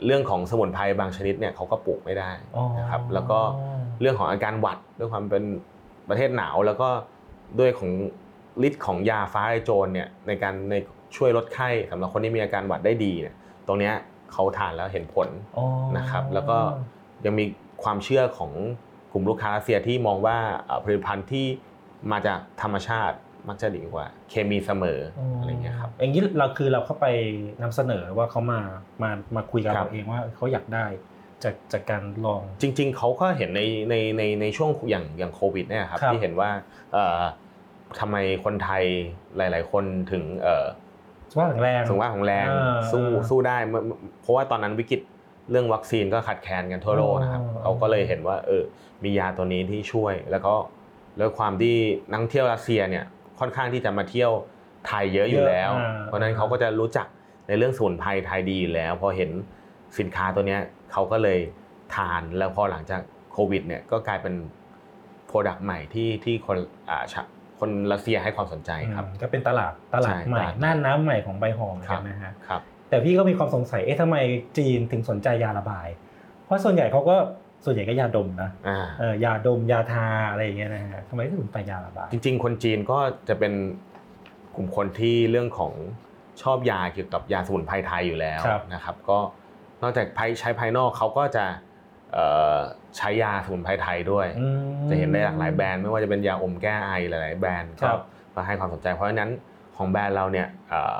[0.05, 3.39] เรื่องของสมุนไพรบางชนิดเนี่ยเขาก็ปลูกไม่ได้อ๋อนะครับแล้วก็
[4.01, 5.43] เรื่องของอาการหวัดด้วยความเป็น
[6.09, 6.89] ประเทศหนาวแล้วก็
[7.59, 7.91] ด้วยของ
[8.67, 10.75] ฤทธิ์ของยาฟ้าไอโจรเนี่ยในการใน
[11.15, 13.35] ช่วยลดไข้สำหรับคนที่มีอาการหวัดได้ดีเนี่ย
[13.67, 13.93] ตรงเนี้ย
[14.33, 15.27] เขาทานแล้วเห็นผล
[15.57, 15.65] อ๋อ
[15.97, 16.57] นะครับ แล้วก็
[17.25, 17.45] ยังมี
[17.83, 18.51] ความเชื่อของ
[19.11, 21.45] กลุ่มลูกค้ารัสเซียที่มองว่าเอ่อผลิตภัณฑ์ที่
[22.11, 23.17] มาจากธรรมชาติ
[23.49, 24.99] มักจะดีกว่า เคมีเสมอ
[25.37, 27.07] อะไรเงี้ยครับอย่างนี้เราคือเราเข้าไป
[27.61, 28.59] นำเสนอว่าเขามา
[29.03, 30.85] มามาคุยกับครับเราเองว่าเขาอยากได้
[31.43, 36.49] จากจากการลองจริง ๆเขาก็เห็นในในในในช่วงอย่างอย่างโควิดเนี่ยครับครับที่เห็นว่า
[36.93, 37.21] เอ่อ
[37.99, 38.83] ทำไมคนไทย
[39.37, 40.65] หลาย ๆ คนถึงเอ่อ
[41.31, 43.81] สุขภาพแข็งแรงสุขภาพของแรงอ่าสู้อ่าสู้ได้เมื่อ
[44.21, 45.01] เพราะว่าตอนนั้นวิกฤต
[45.51, 48.63] เรื่องวัคซีนก็ขาดแคลนกันทั่วโลกนะครับอ๋อเขาก็เลยเห็นว่าเออ
[49.03, 50.55] มียาตัวนี้ที่ช่วย แล้วก็
[51.17, 51.75] แล้วความที่
[52.09, 53.05] นักท่องเที่ยวรัสเซียเนี่ย
[53.39, 54.31] ค่อนข้างที่จะมาเที่ยว
[54.87, 57.07] ไทยเยอะอยู่แล้วเยอะอ่าเพราะฉะนั้นเขาก็จะรู้จัก
[57.47, 59.31] ในเรื่องสมุนไพรไทยดีอยู่แล้ว พอเห็น
[59.99, 61.39] สินค้าตัวเนี้ยเขาก็เลย
[61.95, 64.33] ทานแล้วพอหลังจากโควิดเนี่ยก็กลายเป็น
[65.27, 66.57] โปรดักต์ใหม่ที่ที่คน
[66.89, 67.23] อ่าชะ
[67.59, 74.17] คนรัสเซียให้ความสนใจครับอืมก็เป็นตลาดตลาดใช่ใหม่ตลาดน่านน้ำใหม่ของใบหอมเหมือนครักับนนะฮะครับ แต่พี่ก็มีความสงสัยเอ๊ะทำไม
[74.57, 75.87] จีนถึงสนใจยาระบาย
[76.45, 77.15] เพราะส่วนใหญ่เขาก็
[77.65, 82.99] ส่วนใหญ่ก็ยาดมนะอ่าเออยาดมยาทาอะไรอย่างเงี้ยนะฮะทำไมถึงไปยาระบายจริง ๆ คนจีนก็
[83.29, 83.53] จะเป็น
[84.55, 85.73] กลุ่มคนที่เรื่องของ
[86.41, 89.19] ชอบยาเกี่ยวกับยาสมุนไพรไทยอยู่แล้วครับนะครับ ก็
[89.81, 91.45] นอกจากภายใช้ภายนอกเขาก็จะ
[92.13, 92.57] เอ่อ
[92.97, 97.99] ใช้ยาสมุนไพรไทยด้วยอืมจะเห็นได้หลากหลายแบรนด์ไม่ว่าจะเป็นยาอมแก้ไอหลายๆแบรนด์ครัก็บ
[98.35, 99.31] มาให้ความสนใจเพราะฉะนั้น
[99.77, 100.97] ของแบรนด์เราเนี่ยเอ่อ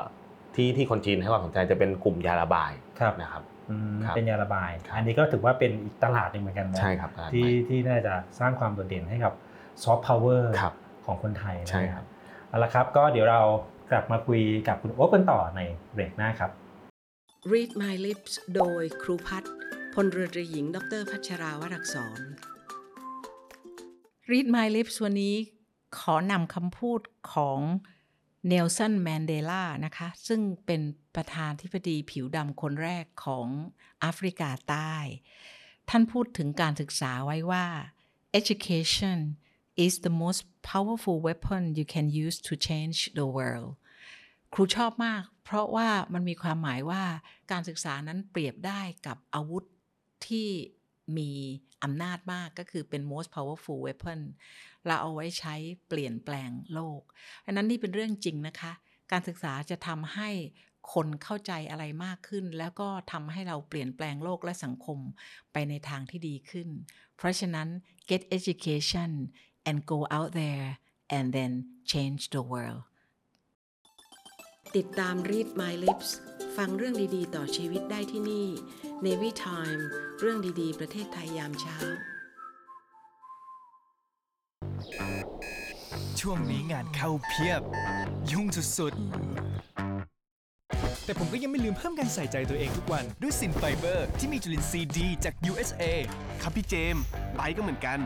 [0.54, 9.32] ที่ที่คนจีนให้ความสนใจจะเป็นกลุ่มยาระบายครับนะครับอืมครับเป็นยาระบายครับอันนี้ก็ถือว่าเป็นอีกตลาดหนึ่งเหมือนกันนะใช่ครับที่ที่น่าจะสร้างความโดดเด่นให้กับ
[9.82, 10.74] ซอฟต์พาวเวอร์ครับ
[11.06, 12.04] ของคนไทยนะใช่ครับ
[12.48, 13.40] เอาละครับก็เดี๋ยวเรา
[13.90, 15.60] กลับมาคุยกับคุณโอ๊ตกันต่อใน
[15.92, 16.50] เบรกหน้าครับ
[17.52, 19.52] Read My Lips โดยครูพัฒน์
[19.94, 22.20] พลเรือตรีหญิง ดรพัชราวรักษร
[24.30, 25.34] Read My Lips วันนี้
[25.98, 27.00] ขอนำคำพูด
[27.32, 27.58] ของ
[28.48, 30.80] เนลสันแมนเดลานะคะ ซึ่งเป็น
[31.14, 33.46] ประธานธิบดีผิวดำคนแรกของ
[34.00, 34.94] แอฟริกาใต้
[35.88, 37.66] ท่านพูดถึงการศึกษาไว้ว่า
[38.40, 39.18] education
[39.84, 43.70] is the most powerful weapon you can use to change the world
[44.52, 47.04] ครูชอบมาก เพราะว่ามันมีความหมายว่า
[47.50, 49.64] การศึกษานั้นเปรียบได้กับอาวุธ
[50.26, 50.48] ที่
[51.16, 51.32] มี
[51.84, 54.20] อำนาจมากก็คือเป็น most powerful weapon
[54.86, 55.54] เราเอาไว้ใช้
[55.88, 57.00] เปลี่ยนแปลงโลก
[57.46, 58.72] อันนั้นนี่เป็นเรื่องจริงนะคะ
[59.10, 60.30] การศึกษาจะทำให้
[60.94, 64.98] คนเข้าใจอะไรมากขึ้น แล้วก็ทำให้เราเปลี่ยนแปลงโลกและสังคม
[65.52, 66.68] ไปในทางที่ดีขึ้น
[67.16, 67.68] เพราะฉะนั้น
[68.10, 69.10] get education
[69.68, 70.68] and go out there
[71.16, 71.52] and then
[71.92, 72.82] change the world
[74.78, 76.08] ติดตาม Read My Lips
[76.56, 78.46] ฟังเรื่องดีๆ ต่อชีวิตได้ที่นี่
[79.06, 79.82] Navy Time
[80.20, 81.76] เรื่องดีๆ ประเทศไทยยามเช้า
[86.20, 87.62] ช่วงนี้งานเข้าเพียบ
[88.32, 88.46] ยุ่ง
[88.78, 95.84] สุดๆ แต่ผมก็ยังไม่ลืมเพิ่มการใส่ใจตัวเองทุกวัน ด้วยซินไฟเบอร์ ที่มีจุลินทรีย์ดีจาก USA
[96.42, 97.02] ครับพี่เจมส์
[97.36, 97.98] ไปก็เหมือนกัน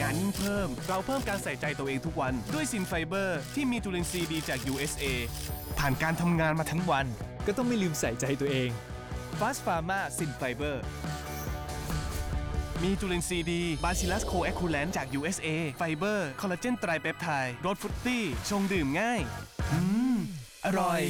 [0.00, 5.04] งานยิ่งเพิ่ม เราเพิ่มการใส่ใจตัวเองทุกวัน ด้วยซินไฟเบอร์ ที่มีจุลินทรีย์ดีจาก USA
[5.78, 7.06] ผ่านการทำงานมาทั้งวัน
[7.46, 8.70] ก็ต้องไม่ลืมใส่ใจตัวเอง
[9.38, 10.82] Fast Pharma ซินไฟเบอร์
[12.82, 19.20] มีจุลินทรีย์ดี Bacillus coagulans จาก USA ไฟเบอร์ คอลลาเจน tripeptide รส fruity ชงดื่มง่าย
[19.72, 19.80] อื
[20.16, 20.18] ม
[20.64, 21.02] อร่อย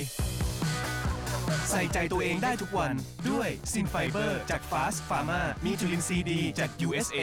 [1.70, 2.94] ใส่ใจตัวเองได้ทุกวัน
[3.31, 7.18] ด้วยซินไฟเบอร์จาก Fast Pharma มีจุลินทรีย์ดีจาก USA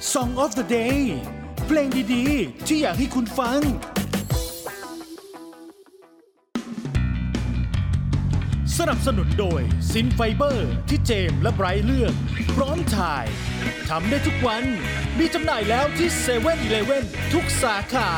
[0.00, 1.00] Song of the Day
[1.66, 3.60] เพลงดีๆ ที่อยากให้คุณฟัง
[8.78, 9.60] สนับสนุนโดย
[9.92, 12.14] ซินไฟเบอร์ที่เจมส์และไบรท์เลือก
[12.54, 13.26] พร้อมถ่าย
[13.88, 14.64] ทำได้ทุกวัน
[15.18, 16.52] มีจำหน่ายแล้วที่7 e เ e ่
[16.96, 18.10] e อทุกสาขา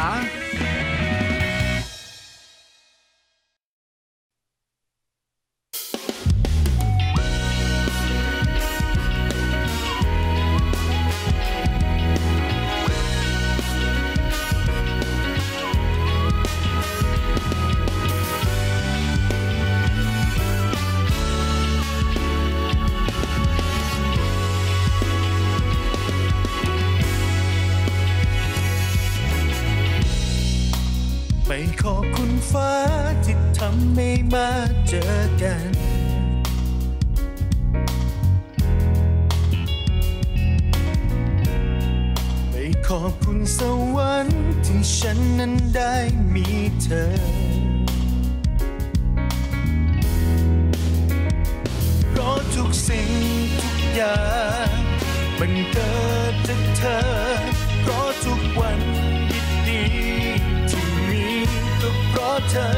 [62.50, 62.72] เพราะเธอ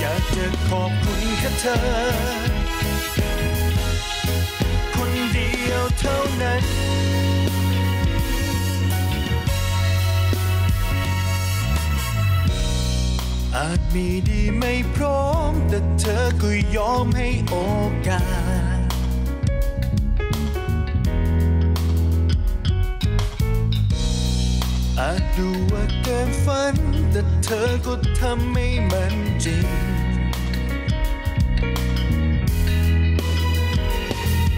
[0.00, 1.78] อยากจะขอบคุณแค่เธอ
[4.94, 6.62] คนเดียวเท่านั้น
[13.56, 17.56] อาจมีดีไม่พร้อม แต่เธอก็ยอมให้โอ
[18.08, 18.24] กา
[18.76, 18.80] ส
[24.98, 29.68] อาจดูว่าเกินฝัน แต่เธอก็ทำให้มันจริง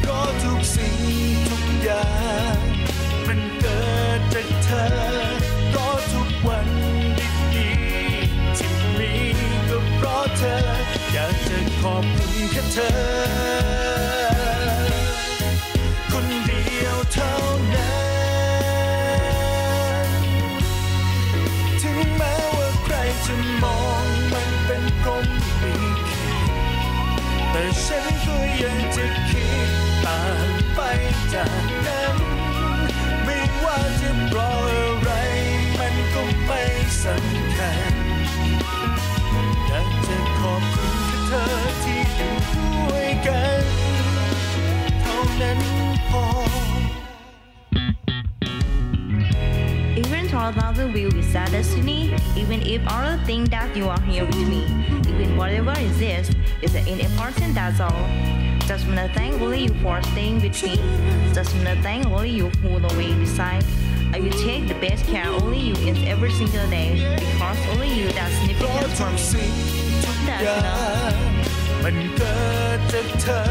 [0.01, 0.99] เพราะทุกสิ่ง
[1.49, 2.09] ทุกอย่า
[2.55, 2.57] ง
[3.27, 3.81] มันเกิ
[4.19, 4.87] ดจากเธอ
[5.71, 6.69] เพราะทุกวัน
[7.55, 9.13] ดีๆที่มี
[9.69, 10.57] ก็เพราะเธอ
[11.13, 13.36] อยากจะขอบคุณแค่เธอ
[31.36, 32.16] จากนั้น
[33.26, 35.10] ไม่ว่าจะเพราะอะไร
[35.80, 36.62] มันก็ไม่
[37.04, 37.94] สำคัญ
[39.68, 41.46] อยากจะขอบคุณแค่เธอ
[41.84, 42.34] ที่อยู่
[42.90, 43.64] ด้วยกัน
[45.02, 45.60] เท่านั้น
[46.10, 46.26] พอ
[50.04, 52.02] Even though nothing will be sad destiny,
[52.42, 54.64] even if all think that you are here with me,
[55.12, 58.35] even whatever exists is an important that's all.
[58.70, 60.74] Just wanna thank only you for staying with me.
[61.38, 63.64] Just wanna thank only you who the way decide.
[64.16, 68.08] I will take the best care only you in every single day because only you
[68.18, 69.22] that's เพราะ significant ทุ for ก me.
[69.32, 69.52] สิ่ง
[70.04, 70.40] ทุกอย่า
[71.12, 71.16] ง
[71.84, 72.38] มันเกิ
[72.78, 73.42] ดจากเธอ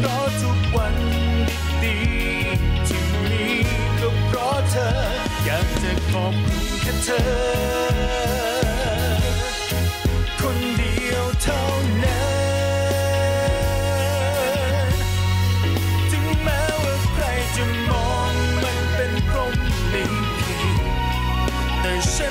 [0.00, 0.94] เพราะทุกวัน
[1.82, 3.42] ดีๆที่มี
[4.00, 4.88] ก็เพราะเธอ
[5.44, 8.17] อยากจะขอบคุณแค่เธอ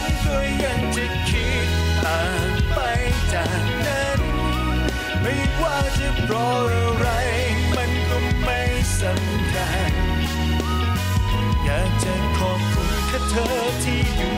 [0.00, 1.68] นก็ยังจะคิด
[2.02, 2.78] ผ่านไป
[3.32, 4.20] จากนั้น
[5.22, 7.08] ไม่ว่าจะเพราะอะไร
[7.76, 8.60] มันก็ไม่
[9.00, 9.92] สำคัญ
[11.64, 13.48] อยากจะขอบคุณแค่เธอ
[13.84, 14.37] ที่อยู่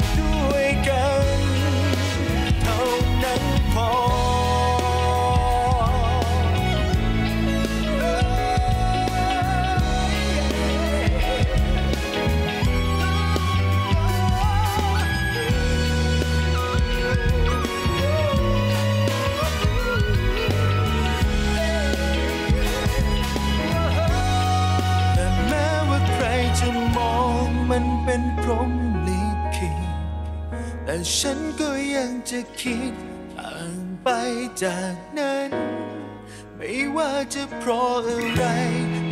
[28.12, 28.73] เป็นพรหม
[29.07, 29.23] ลิ
[29.57, 29.81] ขิต
[30.85, 32.94] แต่ฉันก็ยังจะคิด
[33.38, 34.09] ต่างไป
[34.62, 35.51] จากนั้น
[36.57, 38.44] ไม่ว่าจะเพราะอะไร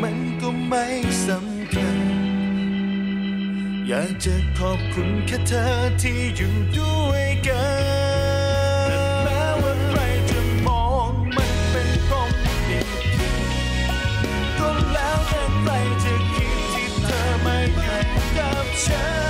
[0.03, 0.87] มันก็ไม่
[1.27, 1.99] สำคัญ
[3.89, 5.65] อยากจะขอบคุณแค่เธอ
[6.03, 7.65] ที่อยู่ด้วยกั
[7.97, 7.98] น
[18.87, 19.28] กั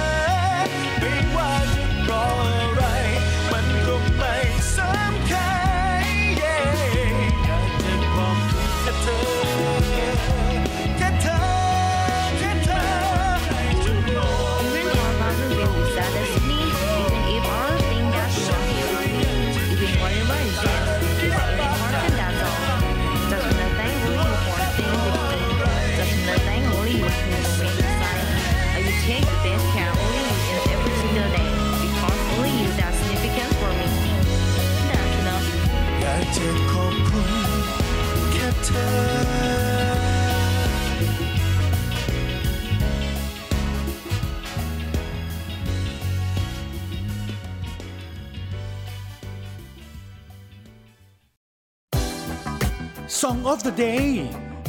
[53.85, 54.11] Day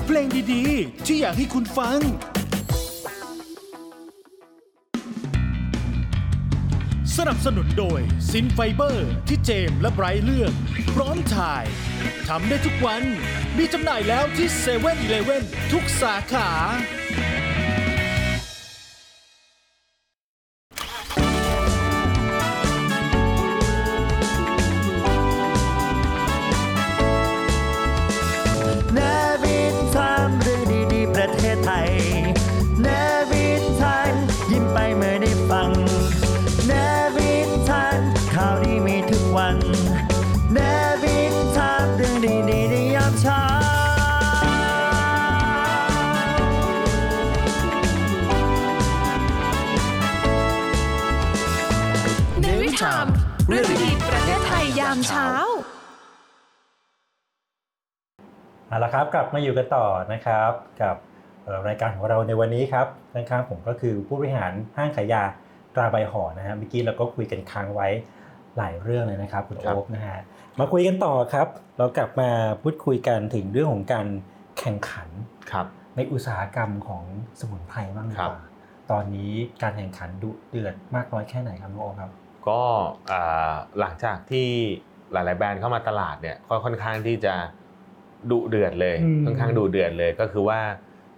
[0.06, 2.00] เพลงดีๆ ที่อยากให้คุณฟัง
[7.18, 10.54] สนับสนุนโดยซินไฟเบอร์ที่เจมส์และไบรท์เลือก
[10.94, 11.66] พร้อมถ่าย
[12.28, 13.04] ทำได้ทุกวัน
[13.58, 15.42] มีจำหน่ายแล้วที่7 e เ e ่ e อ
[15.72, 16.50] ทุกสาขา
[59.34, 60.96] มาอยู่กันต่อนะครับกับ
[61.44, 65.24] เอ่อรายการของเราในวันนี้ครับข้างๆผมก็คือผู้บริหารห้างขายยา
[65.76, 67.88] ตราใบห่อนะฮะเมื่อกี้เราก็คุยกันค้างไว้
[68.58, 70.20] หลายเรื่องเลยนะครับคุณครับโอ๊คนะฮะ
[70.60, 72.30] มาคุยกันต่อครับ เรากลับมา
[72.62, 74.08] พูดคุยกันถึงเรื่องของการ
[74.60, 75.10] แข่งขัน
[75.52, 75.66] ครับ
[75.96, 77.04] ในอุตสาหกรรมของ
[77.40, 78.44] สมุนไพรบ้างดีครักบว่า
[78.92, 82.12] ตอนนี้การแข่งขันดุเดือดมากน้อยแค่ไหนครับน้องโอ๊คครับ
[82.48, 82.62] ก็
[83.12, 84.48] อ่าหลังจากที่
[85.12, 87.34] หลาย ๆ แบรนด์เข้ามาตลาดเนี่ยก็ค่อนข้างที่จะ
[88.32, 90.60] ดุเดือดเลยอืมค่อนข้างดุเดือดเลยก็คือว่า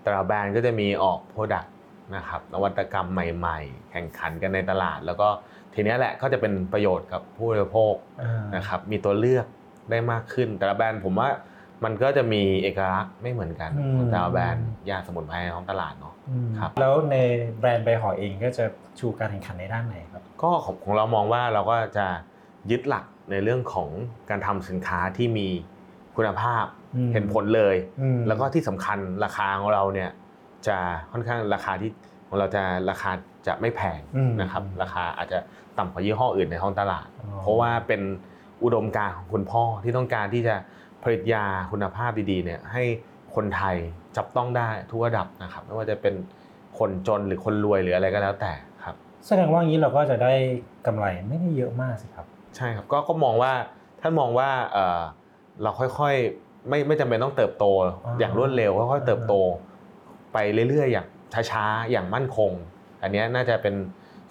[0.04, 1.74] แต่ละแบรนด์ก็จะมีออก product
[2.16, 5.28] นะครับนวัตกรรมใหม่ๆ แข่งขันกันในตลาด แล้วก็
[5.74, 9.46] ทีเนี้ยแหละก็จะเป็นประโยชน์กับผู้บริโภคอ่านะครับมีตัวเลือก
[9.90, 11.30] ได้มากขึ้น แต่ละแบรนด์ผมว่า
[11.84, 17.16] มันก็จะมีเอกลักษณ์ไม่เหมือนกันอืมของแต่ละแบรนด์ยาสมุนไพรในท้องตลาดเนาะอืมครับแล้วใน
[17.60, 18.66] แบรนด์ใบห่อเองก็จะ
[19.00, 22.08] ชูการแข่งขันในด้านไหนครับก็ของของเรามองว่าเราก็จะ
[22.72, 23.90] ยึดหลักในเรื่องของ
[24.30, 25.48] การทำสินค้าที่มี
[26.16, 26.81] คุณภาพอืม
[27.14, 30.10] เห็นผลเลยอืมแล้วก็ที่สำคัญราคาของเราเนี่ย
[30.68, 30.78] จะ
[31.12, 31.92] ค่อนข้างราคาที่
[32.28, 33.12] ของเราจะราคา
[33.48, 35.40] จะไม่แพงอืมนะครับราคาอาจจะ
[35.78, 38.02] ต่ำกว่ายี่ห้ออื่นในท้องตลาดอ๋อเพราะว่าเป็น
[38.64, 40.56] อุดมการณ์ของคุณพ่อที่ต้องการที่จะ
[41.04, 42.84] ผลิตยาคุณภาพดีๆเนี่ยให้
[43.36, 43.76] คนไทย
[44.18, 46.16] จับต้องได้ทุกระดับนะครับไม่ว่าจะเป็น
[46.80, 48.96] คนจนหรือคนรวยหรืออะไรก็แล้วแต่ครับ
[49.28, 50.34] แสดงว่างี้เราก็จะได้
[50.88, 52.26] กำไรไม่ได้เยอะมากสิครับ
[52.56, 53.54] ใช่ครับก็ก็มองว่า
[54.02, 55.02] ท่านมองว่าเอ่อ
[55.62, 59.34] เราค่อยๆ ไม่ไม่จำเป็นต้องเติบโตอ่าอย่างรวดเร็วค่อยๆเติบโต
[60.34, 60.38] ไป
[60.70, 61.08] เรื่อยๆอย่าง
[61.52, 62.52] ช้าๆอย่างมั่นคง
[63.02, 63.76] อันเนี้ยน่าจะเป็น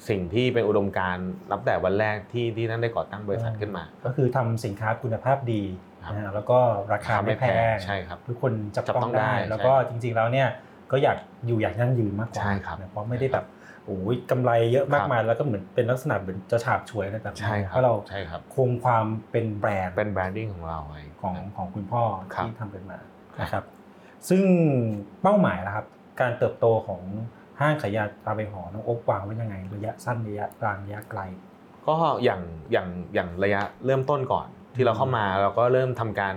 [0.08, 5.62] สิ่งที่เป็นอุดมการณ์นับแต่วันแรกที่ที่ท่านได้ก่อตั้งบริษัทขึ้นมา ก็คือทำสินค้าคุณภาพดี
[6.04, 6.58] ครับนะฮะแล้วก็
[6.92, 10.48] ราคาไม่แพงใช่ครับทุกคนจับจับต้ต้อองงได้ได้ แล้วใช่ก็จริงๆแล้วเนี่ย
[10.92, 22.02] ก็อยากอยู่อยากยั่งยืนมากกว่าใช่ครับนะเพราะไม่ได้แบบโอ้ยกำไรเยอะมากมายแล้วก็เหมือนเป็นลักษณะเหมือนจะฉาบฉวยอะไรแบบนี้ใช่ครับเพราะเราใช่ครับคงความเป็นแบรนด์เป็นแบรนดิ้งของเราไว้ของของคุณพ่อ
[22.34, 22.98] ครับที่ทำเป็นมา
[23.40, 23.64] นะครับ
[24.28, 24.42] ซึ่ง
[25.22, 25.86] เป้าหมายนะครับ
[26.20, 27.02] การเติบโตของ
[27.60, 31.20] ห้างขายยาตราใบหอน้องโอ๊กวางไว้ยังไง ระยะสั้นระยะกลางระยะไกล
[31.86, 32.40] ก็อย่าง
[32.72, 36.34] อย่างอย่างระยะเริ่มต้นก่อนที่เราเข้ามาเราก็เริ่มทำการ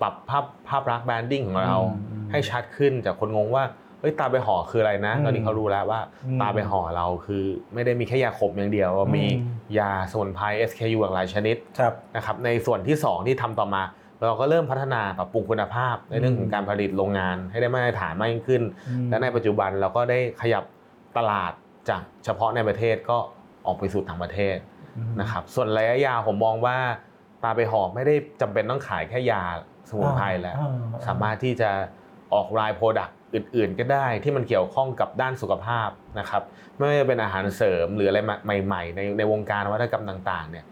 [0.00, 1.78] ปรับภาพภาพลักษณ์แบรนดิ้งของเรา
[2.10, 3.64] อืมให้ชัดขึ้นจากคนงงว่า
[4.04, 7.42] เฮ้ยตาไปห่อคืออะไรนะอืมตอนนี้เขารู้แล้วว่าอืมตาไปห่อเราคือ
[7.74, 9.28] ไม่ได้มีแค่ยาขมอย่างเดียวมีอื
[9.72, 13.82] มยาสมุนไพร SKU หลากหลายชนิดครับนะครับในส่วนที่สองที่ทำต่อมา
[14.26, 20.64] เราก็เริ่มพัฒนาปรับปรุงคุณภาพในเรื่องของการผลิตโรงงานให้ได้มาตรฐานมากยิ่งขึ้นอืมและในปัจจุบันเราก็ได้ขยับ
[21.16, 21.52] ตลาด
[21.88, 23.18] จากเฉพาะในประเทศก็
[23.66, 24.56] ออกไปสู่ต่างประเทศ
[25.20, 26.78] นะครับส่วนระยะยาวผมมองว่า
[27.42, 29.42] ตราใบห่อไม่ได้จำเป็นต้องขายแค่ยา
[29.88, 31.70] สมุนไพรแล้วอ่าสามารถที่จะ
[32.34, 36.42] ออกราย product อื่นๆก็ได้ที่มันเกี่ยวข้องกับด้านสุขภาพนะครับ
[36.76, 38.18] ไม่ว่าจะเป็นอาหารเสริมหรืออะไร
[38.64, 40.64] ใหม่ๆ ในในวงการนวัตกรรมต่างๆเนี่ย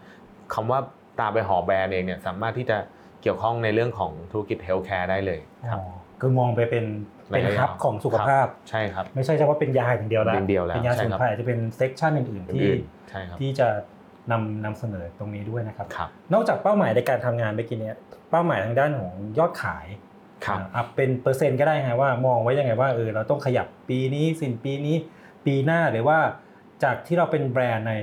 [0.53, 0.79] คำว่า
[1.19, 2.77] ตราใบห่อแบรนด์เองเนี่ยสามารถที่จะ
[3.21, 5.39] เกี่ยวข้องในเรื่องของธุรกิจ healthcare ได้เลย
[5.71, 6.85] ครับอ๋อคือมองไปเป็น
[7.29, 13.67] เป็นระยะยาว hub ของสุขภาพใช่ครับไม่ใช่เฉพาะเป็นยาอย่างเดียวแล้วอย่างเดียวแล้วเป็นยาใช่ครับสมุนไพรอาจจะเป็น section อื่นๆที่อื่นๆใช่ครับที่จะ
[14.31, 17.95] นำนำเสนอตรงนี้ด้วยนะครับครับนอกจากเป้าหมายในการทำงานเมื่อกี้เนี้ย
[18.31, 20.12] เป้าหมายทางด้านของยอดขายครับ
[20.51, 24.95] อะ up เป็นเปอร์เซ็นต์ก็ได้ฮะว่ามองไว้ยังไงว่าเออเราต้องขยับปีนี้สิ้นปีนี้
[25.45, 26.17] ปีหน้าหรือว่า
[26.83, 27.93] จากที่เราเป็นแบรนด์ใน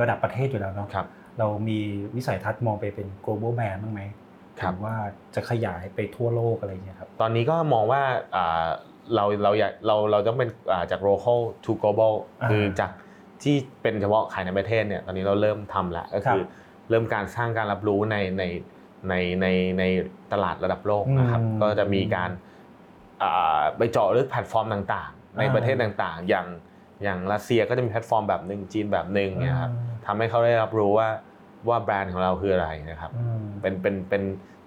[0.00, 1.06] ระดับประเทศอยู่แล้วเนาะครับ
[1.38, 1.78] เรามี
[2.16, 4.02] วิสัยทัศน์มองไปเป็น global brand บ้างไหม
[4.60, 4.96] ครับหรือว่า
[5.34, 8.02] จะขยายไปทั่วโลกอะไรอย่างเงี้ยครับตอนนี้ก็มองว่า
[8.36, 8.66] อ่า
[9.14, 12.90] เราเราอยากเราเราต้องเป็นอ่าจาก local to global อ่าคือจาก
[13.42, 16.48] ที่เป็นเฉพาะขายในประเทศเนี่ยตอนนี้เราเริ่มทำแล้วก็คือครับ
[16.90, 18.44] เริ่มการสร้างการรับรู้ในใน
[19.08, 19.46] ในใน
[19.78, 19.84] ใน
[20.32, 22.30] ตลาดระดับโลกนะครับอืมก็จะมีการ
[23.22, 26.46] อ่าไปเจาะลึกแพลตฟอร์มต่างๆ ในอ่าประเทศต่างๆ อย่าง
[27.02, 31.08] อย่างรัสเซียก็จะมีแพลตฟอร์มแบบหนึ่งจีนแบบหนึ่งเนี่ยครับอ่าทำให้เขาได้รับรู้ว่า
[31.68, 34.22] ว่าแบรนด์ของเราคืออะไรนะครับอืมเป็นเป็นเป็น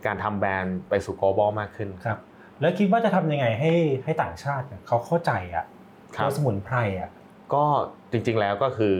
[0.05, 2.19] การทำแบรนด์ไปสู่ global มากขึ้นครับ
[2.61, 3.71] แล้วคิดว่าจะทำยังไงให้
[4.03, 5.65] ให้ต่างชาติเนี่ยเขาเข้าใจอะ
[6.15, 7.09] ครับว่าสมุนไพรอะ
[7.53, 7.63] ก็
[8.11, 8.95] จริงๆแล้วก็คือ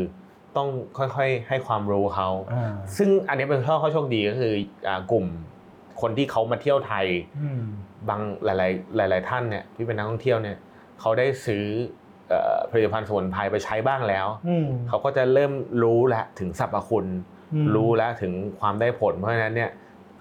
[0.58, 4.54] ต้องค่อยๆ ให้ความรู้เขาอ่าซึ่งอันนี้เป็นข้อข้อโชคดีก็คือ
[4.88, 5.26] อ่ากลุ่ม
[6.02, 7.06] คนที่เขามาเที่ยวไทย
[7.42, 7.62] อืม
[8.10, 10.58] บางหลาย ๆ หลาย ๆ ท่านเนี่ยที่เป็นนักท่องเที่ยวเนี่ย
[11.00, 11.64] เขาได้ซื้อ
[12.30, 15.52] เอ่อผลิตภัณฑ์สมุนไพรไปใช้บ้างแล้วอืมเขาก็จะเริ่ม
[15.84, 17.06] รู้แล้วถึงสรรพคุณ
[17.54, 19.72] อืมรู้แล้วถึงความได้ผล เพราะฉะนั้นเนี่ย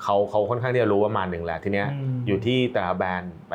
[0.03, 3.55] เขาเขาค่อนข้างที่จะรู้ประมาณหนึ่งแล้วทีเนี้ยอืมอยู่ที่แต่ละแบรนด์ไป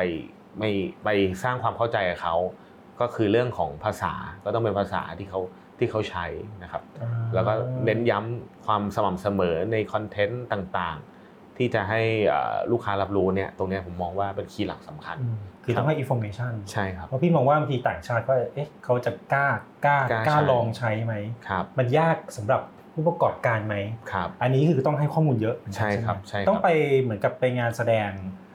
[0.60, 0.72] ไม่
[1.04, 1.10] ไป
[1.44, 2.36] สร้างความเข้าใจกับเขา
[3.00, 4.14] ก็คือเรื่องของภาษา
[4.44, 5.42] ก็ต้องเป็นภาษาที่เขา
[5.78, 6.26] ที่เขาใช้
[6.64, 7.54] นะครับอ่าแล้วก็
[7.86, 19.48] เน้นย้ำความสม่ำเสมอในคอนเทนต์ต่างๆ ที่จะให้เอ่อลูกค้ารับรู้เนี่ยตรงเนี้ยผมมองว่าเป็นคีย์หลักสำคัญอืมคือต้องให้ information ใช่ครับเพราะพี่มองว่าบางทีต่างชาติก็เอ๊ะเขาจะกล้า
[19.86, 21.14] กล้ากล้ากล้าใช้ลองใช้ไหม
[21.48, 22.62] ครับมันยากสำหรับ
[22.94, 23.76] ผู้ประกอบการไหม
[24.12, 26.70] ครับอันนี้คือต้องให้ข้อมูลเยอะเหมือนกันใช่ครับไหมใช่ครับต้องไป
[27.02, 28.47] เหมือนกับไปงานแสดงเอ่อ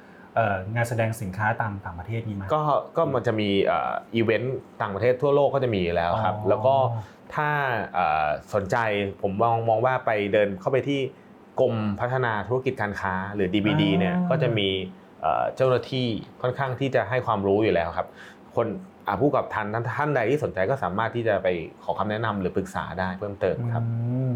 [0.74, 2.62] งานแสดงสินค้าตามต่างประเทศนี้ไหมก็
[2.96, 6.74] ก็มันจะมีเอ่ออีเวนต์ต่างประเทศทั่วโลกก็จะมีอยู่แล้วครับอ๋อแล้วก็
[7.34, 7.48] ถ้า
[7.94, 8.76] เอ่อสนใจ
[9.22, 11.00] ผมมองมองว่าไปเดินเข้าไปที่
[11.60, 14.68] กรมพัฒนาธุรกิจการค้าหรือ DBD เนี่ยก็จะมี
[15.22, 16.06] เอ่อเจ้าหน้าที่
[16.42, 18.08] ค่อนข้างที่จะให้ความรู้อยู่แล้วครับ
[18.56, 18.66] คน
[19.06, 21.48] อ่าผู้ประกอบการท่านท่านใดที่สนใจก็สามารถที่จะไป
[21.84, 23.92] ขอคำแนะนำหรือปรึกษาได้เพิ่มเติมครับอื
[24.28, 24.30] ม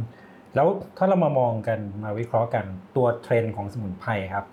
[0.54, 2.64] แล้วถ้าเรามามองกันมาวิเคราะห์กัน
[2.96, 4.44] ตัวเทรนด์ของสมุนไพรครับ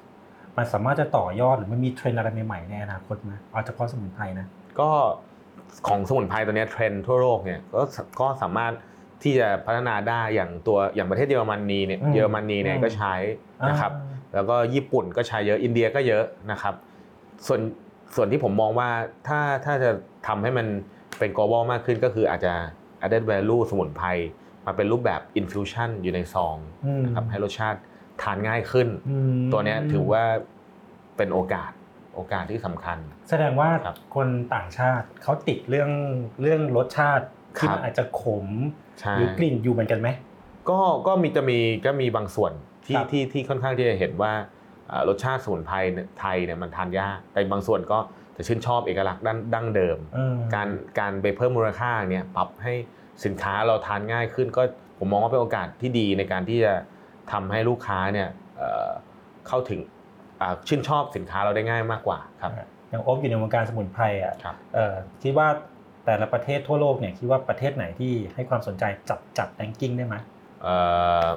[0.57, 4.47] มันสามารถจะต่อยอดหรือมันมีเทรนด์อะไรใหม่ๆในอนาคตไหมเอาเฉพาะสมุนไพรนะ
[4.79, 4.89] ก็
[5.87, 8.73] ของสมุนไพรตัวเนี้ยเทรนด์ทั่วโลกเนี่ยก็สก็สามารถ
[9.23, 13.13] ที่จะพัฒนาได้อย่างตัวอย่างประเทศเยอรมนีเนี่ยอืมเยอรมนีเนี่ยอืมก็ใช้
[13.69, 13.91] นะครับ
[14.33, 16.75] แล้วก็ญี่ปุ่นก็ใช้เยอะอินเดียก็เยอะนะครับ
[17.47, 17.61] ส่วน
[18.15, 18.89] ส่วนที่ผมมองว่า
[19.27, 19.91] ถ้าถ้าจะ
[20.27, 20.67] ทำให้มัน
[21.19, 22.53] เป็น global มากขึ้นก็คืออาจจะ
[23.05, 24.07] added value สมุนไพร
[24.65, 27.79] มาเป็นรูปแบบ infusion อยู่ในซองอืมนะครับให้รสชาติ
[28.21, 30.23] ทานง่ายขึ้นอืมตัวเนี้ยถือว่า
[31.17, 31.71] เป็นโอกาส
[32.15, 32.97] โอกาสที่สำคัญ
[33.29, 35.89] แสดงว่าครับคนต่างชาติเขาติดเรื่อง
[36.41, 37.25] เรื่องรสชาติ
[37.57, 38.45] ที่ครับมันอาจจะขม
[38.99, 40.09] ใช่หรือกลิ่นอยู่เหมือนกันไหม
[40.69, 42.51] ก็ก็มีจะมีก็มีบางส่วน
[42.85, 44.33] ที่ครับที่ที่ค่อนข้างที่จะเห็นว่า
[44.91, 47.99] อ่ารสชาติสมุนไพรเนี่ยไทยเนี่ยมันทานยากแต่บางส่วนก็
[48.37, 52.73] จะชื่นชอบเอกลักษณ์ดั้งดั้งเดิมอืมการการไปเพิ่มมูลค่าเนี่ยปรับให้
[53.25, 54.61] สินค้าเราทานง่ายขึ้นก็
[54.99, 56.73] ผมมองว่าเป็นโอกาสที่ดีในการที่จะ
[57.31, 58.89] ทำให้ลูกค้าเนี่ยเอ่อ
[59.47, 59.79] เข้าถึง
[60.41, 62.51] อ่าชื่นชอบสินค้าเราได้ง่ายมากกว่าครับ
[62.89, 65.47] อย่างโอ๊บอยู่ในวงการสมุนไพรอะครับเอ่อคิดว่า
[66.05, 70.15] แต่ละประเทศทั่วโลกเนี่ยคิดว่าประเทศไหนที่ให้ความสนใจจับจับแรงกิ้งได้ไหม
[70.63, 70.75] เอ่
[71.23, 71.27] อ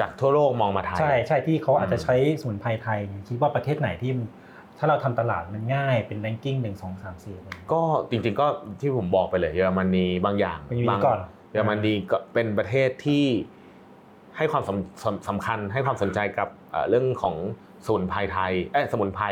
[0.00, 4.28] จากทั่วโลกมองมาไทย ใช่ใช่ที่เขาอาจจะอืมใช้สมุนไพรไทยเนี่ยคิดว่าประเทศไหนที่มัน
[4.78, 8.46] ถ้าเราทำตลาดมันง่ายเป็นแรงกิ้งหนึ่งสองสามสี่อะไรอย่างเงี้ยก็จริงๆก็
[8.80, 11.18] ที่ผมบอกไปเลยเยอรมนีบางอย่างเป็นอย่างนี้บางก่อน
[11.52, 13.24] เยอรมนีก็เป็นประเทศที่
[14.36, 17.34] ให้ความสำสำสำคัญให้ความสนใจกับเอ่อเรื่องของ
[17.86, 19.24] สมุนไพรไทยเอ้ยสมุนไพร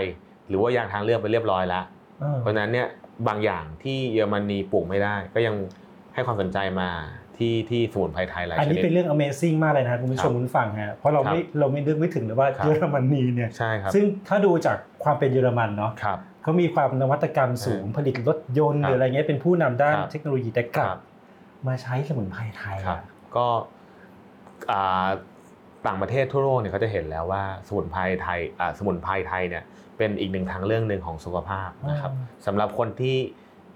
[0.49, 1.85] หรือว่ายางทางเลือกไปเรียบร้อยแล้ว
[2.21, 2.89] เออเพราะฉะนั้นเนี่ย
[3.29, 5.55] บางอย่างที่เยอรมนีปลูกไม่ได้ ก็ยัง
[6.15, 6.91] ให้ความสนใจมา
[7.37, 20.99] ที่ที่สมุนไพรไทยหลายอันชนี้นิดเป็นเรื่อง Amazing มากเลยนะครับคุณผู้ชมครับคุณฟังฮะเพราะเราไม่ครับเราไม่นึกไม่ถึงเลยว่าครับเยอรมนีเนี่ยใช่ครับซึ่งถ้าดูจากความเป็นเยอรมันเนาะครับเขามีความนวัตกรรมสูงผลิตรถยนต์ครับหรืออะไรเงี้ยเป็นผู้นำด้านครับเทคโนโลยีแต่กลัครับบ
[21.69, 23.03] มาใช้สมุนไพรไทยครับอะ
[23.37, 23.82] ก็อ่า
[25.87, 29.65] ต่างประเทศทั่วโลกเนี่ยเขาจะเห็นแล้วว่าสมุนไพรไทยอ่าสมุนไพรไทยเนี่ย
[29.99, 32.13] เป็นอีกหนึ่งทางเลือกหนึ่งของสุขภาพนะครับ
[32.47, 33.17] สำหรับคนที่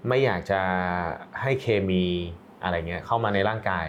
[0.07, 0.61] ไม่อยากจะ
[1.41, 2.03] ให้เคมี
[2.63, 3.87] อะไรเงี้ยเข้ามาในร่างกาย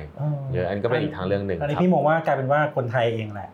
[0.54, 3.50] เยอะอันนก็เป็นอีกทางเลือกหนึ่งอันนี้ครับพี่มองว่ากลายเป็นว่าคนไทยเองแหละ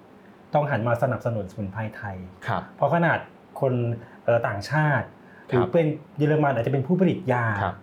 [0.55, 2.17] ต้องหันมาสนับสนุนสมุนไพรไทย
[2.47, 3.19] ครับเพราะขนาด
[3.61, 3.73] คน
[4.25, 5.07] เอ่อต่างชาติ
[5.47, 5.87] หรือครับเป็น
[6.19, 7.77] เยอรมันอาจจะเป็นผู้ผลิตยาครับ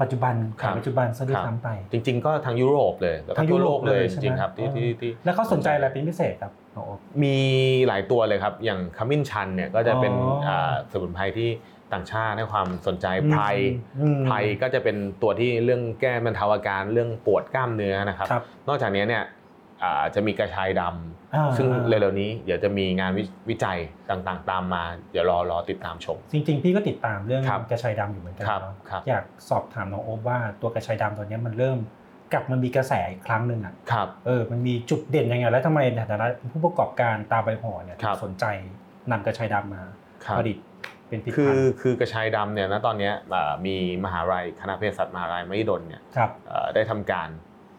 [0.00, 7.36] ปัจจุบันครัขายบปัจจุบันซะด้วยครับซ้ำไป จริง ๆ ก็ทางยุโรปเลยแล้วก็ทางยุทั่วโรโลปกเลยใช่จไหมริงๆครับที่อ๋อที่ที่แล้วเขาสนใจอะไรเป็นพิเศษครับน้องโอ๊คมี
[7.88, 11.50] หลายตัวเลยครับ อย่างขมิ้นชันเนี่ยก็จะเป็นอ๋ออ่าสมุนไพรที่
[11.92, 13.42] ต่างชาติให้ความสนใจอืมไพร
[14.00, 19.37] อืมไพรก็จะเป็นตัวที่เรื่องแก้บรรเทาอาการเรื่องปวดกล้ามเนื้อนะครับครับนอกจากนี้เนี่ยอ่า
[20.14, 20.82] จะมีกระชายด
[21.34, 23.78] อ่าำซึ่งเร็วๆนี้เดี๋ยวจะมีงานวิวิจัย
[24.10, 31.78] ต่างๆ ตามมา เดี๋ยวรอรอติดตามชม จริงๆ พี่ก็ติดตามเรื่องครับกระชายดำอยู่เหมือนกันครับเนาะครับอยากสอบถามน้องโอ๊คว่าตัวกระชายดำตัวเนี้ยมันเริ่ม
[32.32, 38.44] กลับมามีกระแสอีกครั้งหนึ่งอะครับเออมันมีจุดเด่นยังไงแล้วทำไมในฐานะผู้ประกอบการตาใบห่อเนี่ยครับสนใจ
[39.10, 39.82] นำกระชายดำมา
[40.24, 40.56] ครับผลิต
[41.08, 47.28] เป็นผลิตคืภัอณฑ์คือกระชายดำเนี่ยณตอนเนี้ยอ่ามีมหาลัยคณะเภสัชมหาลัยมหิดลเนี่ยครับเอ่อได้ทำการ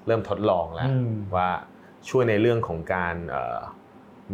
[0.08, 1.50] เริ่มทดลองแล้วอืมว่า
[2.10, 3.60] ช่วยในเรื่องของการเอ่อ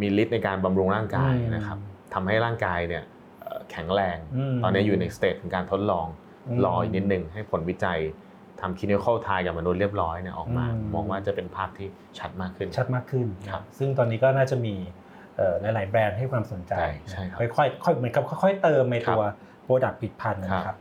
[0.01, 1.78] มีฤทธิ์ในการบำรุงร่างกายอืมนะครับ
[2.13, 3.03] ทำให้ร่างกายเนี่ย
[3.41, 6.05] เอ่อแข็งแรงอืมตอนนี้อยู่ในสเตจของการทดลอง
[6.47, 7.99] อืมรออีกนิดนึงให้ผลวิจัย
[8.61, 11.88] ทำ clinical trial กับมนุษย์เรียบร้อยเนี่ยออกมาอืมมองว่าจะเป็นภาพที่
[12.20, 14.76] ชัดมากขึ้น ชัดมากขึ้นครับซึ่งตอนนี้ก็น่าจะมี
[15.38, 19.22] เอ่อหลาย ๆ แบรนด์ให้ความสนใจใช่ใช่ครับค่อยๆค่อยเหมือนกับค่อยๆเติมในตัว
[19.63, 20.78] product ผลิตภัณฑ์นะครับ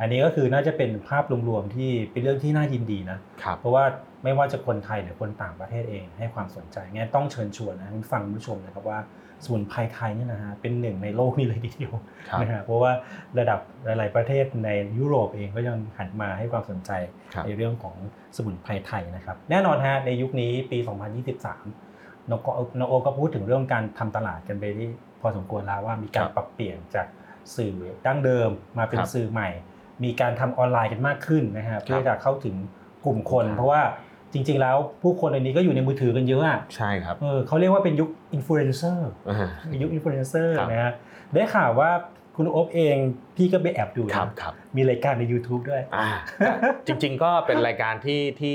[0.00, 3.84] อันนี้ก็คือน่าจะเป็นภาพรวมๆที่เป็นเรื่องที่น่ายินดีนะครับเพราะว่า
[4.24, 8.98] ไม่ว่าจะคนไทยหรือคนต่างประเทศเองให้ความสนใจงั้นต้องเชิญชวนนะคุณฟังคุณผู้ชมนะครับว่า
[9.44, 11.92] สมุนไพรไทยเนี่ยนะฮะเป็นหนึ่งในโลกนี้เลยทีเดียว
[12.28, 12.92] ครับนะฮะเพราะว่า
[13.38, 16.90] ระดับหลาย ๆ ประเทศในยุโรปเองก็ยังหันมาให้ความสนใจ
[17.34, 17.94] ครับในเรื่องของ
[18.36, 20.78] สมุนไพรไทยนะครับ แน่นอนฮะในยุคนี้ปี
[21.54, 22.48] 2023นก
[22.80, 24.88] นโอก็พูดถึงเรื่องการทำตลาดกันไปที่
[25.20, 27.06] พอสมควรแล้วว่ามีการปรับเปลี่ยนจาก
[27.56, 27.74] สื่อ
[28.06, 29.48] ดั้งเดิมมาเป็นครับสื่อใหม่
[30.04, 32.56] มีการทำออนไลน์กันมากขึ้นนะฮะเพื่อจะเข้าถึง
[33.04, 33.82] กลุ่มคน เพราะว่า
[34.32, 39.50] จริง ๆ แล้วผู้คนในนี้ก็อยู่ในมือถือกันเยอะอะใช่ครับเออเขาเรียกว่าเป็นยุคอินฟลูเอนเซอร์อ่า
[39.82, 40.92] ยุคอินฟลูเอนเซอร์ครับนะฮะ
[41.34, 41.90] ได้ข่าวว่า
[42.36, 42.96] คุณโอ๊ตเอง
[43.36, 46.08] พี่ก็ไปแอบดูนะครับครับมีรายการใน YouTube ด้วยอ่า
[46.86, 48.54] จริง ๆ ก็เป็นรายการที่ที่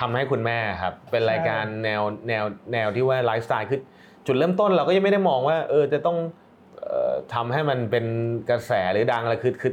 [0.00, 3.80] ทำให้คุณแม่ครับ เป็นรายการแนวแนวแนวที่ว่าไลฟ์สไตล์คือ
[4.26, 6.18] จุดเริ่มต้นเราก็ยังไม่ได้มองว่า เออจะต้อง
[6.80, 8.04] เอ่อทำให้มันเป็น
[8.50, 9.72] กระแสหรือดังอะไรคือคือ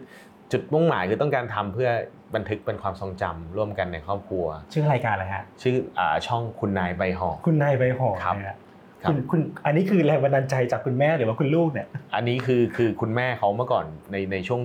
[0.51, 1.89] จุดมุ่งหมายคือต้องการทำเพื่อ
[2.35, 8.57] บันทึกเป็นความทรงจำร่วมกันในครอบครัว ชื่อรายการอะไรฮะชื่ออ่าช่องคุณนายใบห่อคุณนายใบห่อครับนะฮะ
[9.03, 14.61] ครับคุณคุณอันนี้คือแรงบันดาลใจจากคุณแม่หรือว่าคุณลูกเนี่ยอันนี้คือคือคุณแม่เขาเมื่อก่อนในในช่วง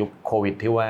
[0.00, 0.88] ยุคโควิดที่ว่า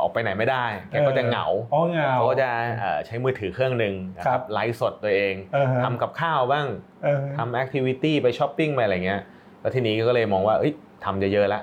[0.00, 2.48] ออกไปไหนไม่ได้แกก็จะเหงาอ๋อเหงาเขาก็จะ
[2.78, 6.66] เอ่อใช้มือถือเครื่องหนึ่งนะคครัรับบไลฟ์สดตัวเองเออฮะทำกับข้าวบ้าง
[7.04, 9.22] เออทำ activity ไปช้อปปิ้งไปอะไรเงี้ย
[9.60, 10.72] แล้วทีนี้ก็เลยมองว่าเอ้ย
[11.04, 11.62] ทำเยอะๆแล้ว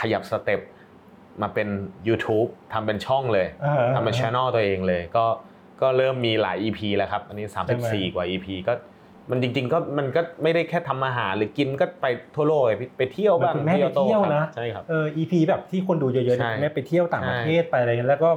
[0.00, 0.60] ขยับ step
[1.42, 1.68] มาเป็น
[2.08, 5.24] YouTube ทำเป็นช่องเลยอ่าทำเป็นช anel ตัวเองเลย ก็
[5.82, 8.72] ก็เริ่มมีหลาย EP แล้วครับ อันนี้ใช่ไหม34 กว่า EP ก็
[9.30, 18.30] มันจริง ๆ ก็มันก็ไม่ได้แค่ทำอาหารหรือกินก็ไปทั่วโลกเลยพี่ไปเที่ยวบ้างคุณแม่ไปโต้เที่ยวครับนะใช่ครับเออ EP แบบที่คนดูเยอะๆใช่เนี่ยคุณแม่ไปเที่ยวต่างประเทศใช่ไปอะไรเงี้ยแล้วก็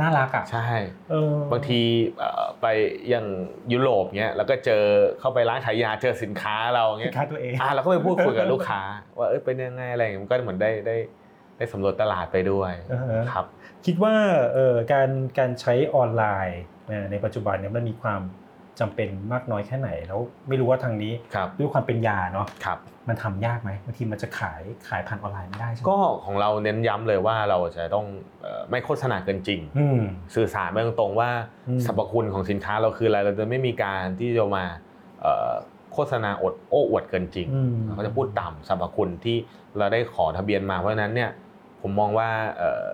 [0.00, 0.66] น่ารักอะใช่
[1.10, 1.80] เออบางที
[2.18, 2.66] เอ่อไป
[3.08, 3.26] อย่าง
[3.72, 4.82] ยุโรปเงี้ยแล้วก็เจอ
[5.20, 8.80] เข้าไปร้านขายยาเจอสินค้าเราสิเงี้นยค้าตัวเองอ่าเราก็ไปพูดคุยกับลูกค้า
[9.18, 10.96] ว่าเอ้ยเป็นยังไงอะไรอย่างเงี้ยมันก็เหมือนได้ได้
[11.56, 13.46] ได้สำรวจตลาดไปด้วยอ่าฮะครับ
[13.86, 14.14] คิดว่า
[14.54, 18.20] เออการการใช้ออนไลน์เอ่อในปัจจุบันเนี่ยมันมีความ
[18.80, 22.78] จำเป็นมากน้อยแค่ไหนแล้วไม่รู้ว่าทางนี้ครับด้วยความเป็นยาเนาะครับ
[23.08, 28.06] มันทำยากไหมบางทีมันจะขายขายผ่านออนไลน์ไม่ได้ใช่ไหมก็ของเราเน้นย้ำเลยว่าเราจะต้อง
[28.42, 30.00] เอ่อไม่โฆษณาเกินจริงอืม
[30.34, 31.30] สื่อสารไปตรงๆว่า
[31.68, 34.64] อืมสรรพคุณของสินค้าเราคืออะไรเราจะไม่มีการที่จะมา
[35.20, 35.52] เอ่อ
[35.92, 39.36] โฆษณาอดโอ้อวดเกินจริงอืมเราก็จะพูดตามสรรพคุณที่
[39.78, 41.30] เราได้ขอทะเบียนมาเพราะฉะนั้นเนี่ย
[41.82, 42.86] ผมมองว่าเอ่อ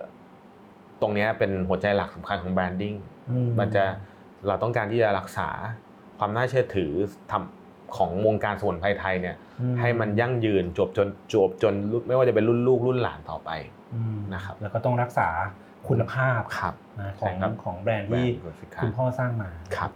[1.01, 2.95] ตรงเนี้ยเป็นหัวใจหลักสำคัญของแบรนดิ้ง
[3.31, 3.83] อืมันจะ
[4.47, 5.49] เราต้องการที่จะรักษา
[6.17, 6.91] ความน่าเชื่อถือ
[7.31, 13.49] ทำของวงการสมุนไพรไทยเนี่ยอืให้มันยั่งยืนจวบจนจวบจนรุ่นไม่ว่าจะเป็นรุ่นลูกรุ่นหลานต่อไป
[13.93, 15.27] อืมนะครับแล้วก็ต้องรักษา
[15.87, 19.91] คุณภาพครับนะขใช่องครับของแบรนด์ที่แบรนด์สินค้าคุณพ่อสร้างมาครับ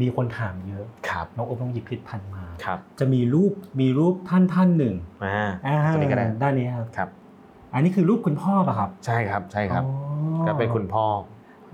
[0.00, 7.08] มีคนถามเยอะครับน้องอบต้องหยิบผลิตภัณฑ์มาครับจะมีรูปมีรูปท่านท่านหนึ่งอ่าอ่าตัวนี้ก็ได้ด้านนี้ครับครับ
[7.74, 9.90] อันนี้คือรูปคุณพ่อป่ะครับ ใช่ครับใช่ครับอ๋
[10.42, 11.06] อก็เป็นคุณพ่อ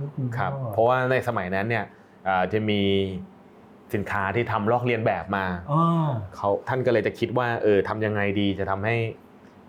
[0.01, 1.85] รูปคุณพ่อครับ เพราะว่าในสมัยนั้นเนี่ย
[2.29, 2.81] อ่าจะมี
[3.95, 5.81] สินค้าที่ทำลอกเลียนแบบมาอ๋อ
[6.37, 8.97] เขาท่านก็เลยจะคิดว่าเออทำยังไงดีจะทำให้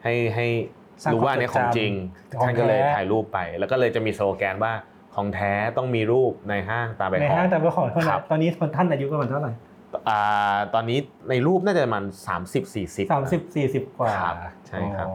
[0.03, 0.47] ให้ให้
[1.03, 1.91] สร้างรู้ว่าเนี่ยของจริง
[2.39, 4.73] ความจดจำท่านก็เลยของแท้ถ่ายรูปไป แล้วก็เลยจะมีสโลแกนว่า
[5.15, 9.51] ของแท้ต้องมีรูปในห้างตาใบในหอห้างแต่ว่าของเท่าไหคร่รับตอนนี้ท่านอายุประมาณเท่าไหร่
[10.09, 10.99] อ่าตอนนี้
[11.29, 12.59] ในรูปน่าจะประมาณ30 40สามสิ
[13.39, 14.35] บสี่สิบกว่าครับ
[14.67, 15.07] ใช่ครับ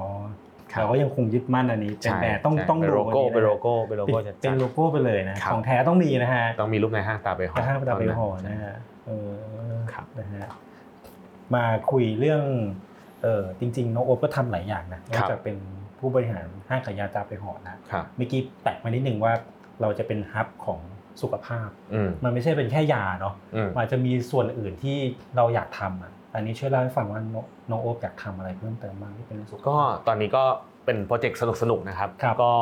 [0.75, 9.33] อ๋อครับแต่ว่ายังคงยึดมั่นอันนี้เป็นใช่แบรนด์ต้องใช่ต้องเป็นดูโลโก้อัเป็นนะโลโก้เป็นโลโก้เป็นชัดๆเป็นโลโก้ไปเลยนะครับของแท้ต้องมีนะฮะต้องมีรูปในห้างตาใบหอแต่ห้างประดับไปเท่ห่อนั้นนะฮะเออ
[9.93, 10.47] ครับนะฮะ
[11.55, 12.43] มาคุยเรื่อง
[13.23, 15.57] เออจริงๆน้องโอ๊ตก็ทำหลายอย่างนะนอกจากเป็น
[15.99, 19.33] ผู้บริหารห้างขายยาตาไปห่อนะครับเมื่อกี้แตะมานิดหนึ่งว่า
[19.81, 20.81] เราจะเป็นฮับของ
[21.23, 24.97] สุขภาพอืมมันไม่ใช่เป็นแค่ยาเนาะอืมมันอาจจะมีส่วนอื่นที่
[25.37, 29.79] เราอยากทำอะ อันนี้ช่วยเล่าให้ฟังว่าน้องน้องโอ๊ตอยากทำอะไรเพิ่มเติมบ้างที่เป็นเรื่องสุขภาพก็
[30.09, 30.45] ตอนนี้ก็
[30.85, 32.53] เป็นโปรเจกต์สนุกๆนะครับครับ ก็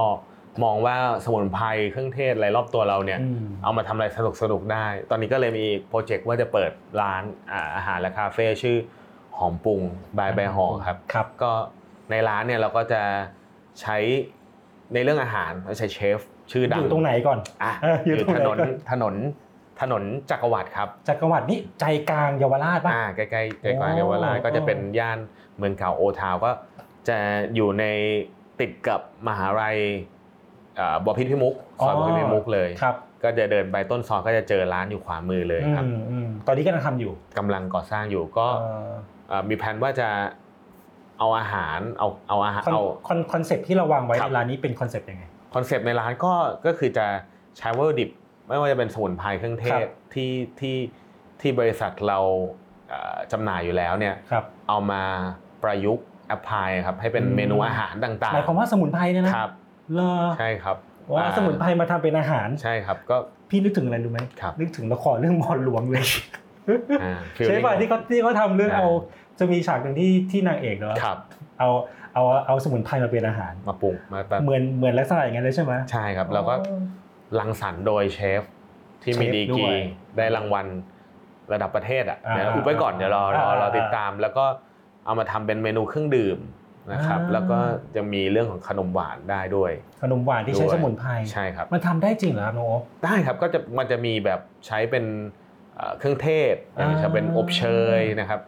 [0.64, 4.07] มองว่าสมุนไพรเครื่องเทศอะไรรอบตัวเราเนี่ยอืมเอามาทำอะไร
[4.43, 8.77] สนุกๆได้ ตอนนี้ก็เลยมีโปรเจกต์ว่าจะเปิดร้านอ่าอาหารและคาเฟ่ชื่อ
[9.39, 9.81] หอมปรุง
[10.19, 11.53] บายใบหอครับครับ ก็
[12.11, 13.03] ในร้านเนี่ยเราก็จะ
[13.81, 13.97] ใช้
[14.95, 16.19] ในเรื่องอาหารเราใช้เชฟ
[16.53, 18.59] ชื่อดังอยู่ตรงไหนก่อนอะเออออยู่ยู่ตรงถไหนนนก่อน
[18.91, 19.14] ถนน
[19.81, 25.18] ถนนจักรวรรดิครับ จักรวรรดินี่ใจกลางเยาวราชป่ะอ่าใกล้ๆใกล้โอ้ๆเยาวราชก็จะเป็นย่าน
[25.57, 26.51] เมืองเก่าโอทาวก็
[27.09, 27.18] จะ
[27.55, 27.85] อยู่ใน
[28.61, 29.79] ติดกับมหาลัย
[30.79, 31.55] อ่าบอพิตรพิมุก
[31.87, 38.93] ซอยบอพิตรพิมุกเลยครับก็จะเดินไปต้นซอยก็จะเจอร้านอยู่ขวามือเลยครับอืมอืมตอนนี้กำลังทำอยู่กำลังก่อสร้างอยู่ก็เอ่อ
[39.29, 40.09] เอ่อมีแผนว่าจะ
[41.18, 45.24] เอาอาหารเอาเอาอาหารคอนเอาคอนคอนเซ็ปต์ที่เราวางไว้ครับในร้านนี้เป็น concept ยังไง
[45.55, 46.33] concept ในร้านก็
[46.66, 47.07] ก็คือจะ
[47.59, 48.09] ใช้วัตถุดิบ
[48.49, 50.76] ไม่ว่าจะเป็นสมุนไพรเครื่องเทศครับที่ที่
[51.40, 52.18] ที่บริษัทเรา
[52.88, 55.03] เอ่อจำหน่ายอยู่แล้วเนี่ยครับเอามา
[55.62, 59.51] ประยุกต์ apply ครับให้เป็นอืมเมนูอาหารต่างหมายความว่าสมุนไพรเนี่ยนะครับ
[59.94, 60.76] เลอใช่ครับ
[61.14, 63.16] ว่าอ่สมุนไพรมาทำเป็นอาหารใช่ครับ ก็
[63.49, 66.05] พี่นึกถึงอะไรรู้ไหมครับนึกถึงละครเรื่องหมอหลวงเลย
[67.03, 67.14] อ่า
[67.46, 68.88] ใช่ป่ะที่เขาที่เขาทำเรื่องอ่าเอา
[69.38, 71.18] จะมีฉากหนึ่งที่ที่นางเอกเนาะครับ
[71.59, 71.68] เอา
[72.14, 76.55] เอาเอาสมุนไพรมาเป็นอาหารมาปรุงมาแบบเหมือนเหมือนลักษณะอย่างนั้นเลยใช่ไหมใช่ครับแล้วก็
[77.39, 78.43] รังสรรค์โดยเชฟ
[79.03, 79.76] ที่มีเชฟดีด้กรีวย
[80.16, 80.66] ได้รางวัล
[81.53, 84.45] ระดับประเทศอะอ่าเดี๋ยวอุบไว้ก่อนเดี๋ยวรอรออ่ารอติดตาม แล้วก็
[85.07, 86.39] เอามาทำเป็นเมนูเครื่องดื่ม
[86.93, 87.59] นะครับอ่าแล้วก็
[87.97, 89.72] จะมีเรื่องของขนมหวานได้ด้วย
[90.03, 95.05] ขนมหวานที่ใช้ด้วยสมุนไพรใช่ครับมันทำได้จริงเหรอครับน้องโอ๊คได้ครับก็จะมันจะมีแบบใช้เป็น
[95.76, 97.64] เอ่อเครื่องเทศอ่าจะเป็นอบเช
[97.99, 98.41] ยนะครับ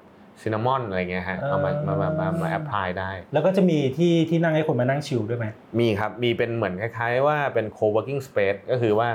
[0.43, 5.47] ซินนามอนอะไรเงี้ยฮะเอามามามามามาแอพพลายได้ แล้วก็จะมีที่ที่นั่งให้คนมานั่งชิลด้วยไหม
[5.81, 9.09] มีครับมีเป็นเหมือนคล้ายๆว่าเป็น co-working space ก็คือว่า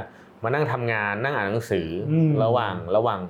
[0.44, 3.22] มานั่งทำงานนั่งอ่านหนังสืออมระหว่างระหว่าง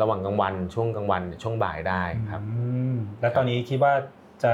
[0.00, 2.54] ระหว่างกลางวันช่วงกลางวันช่วงบ่ายได้ครับอื
[2.94, 3.92] มแล้วตอนนี้คิดว่า
[4.42, 4.50] จะ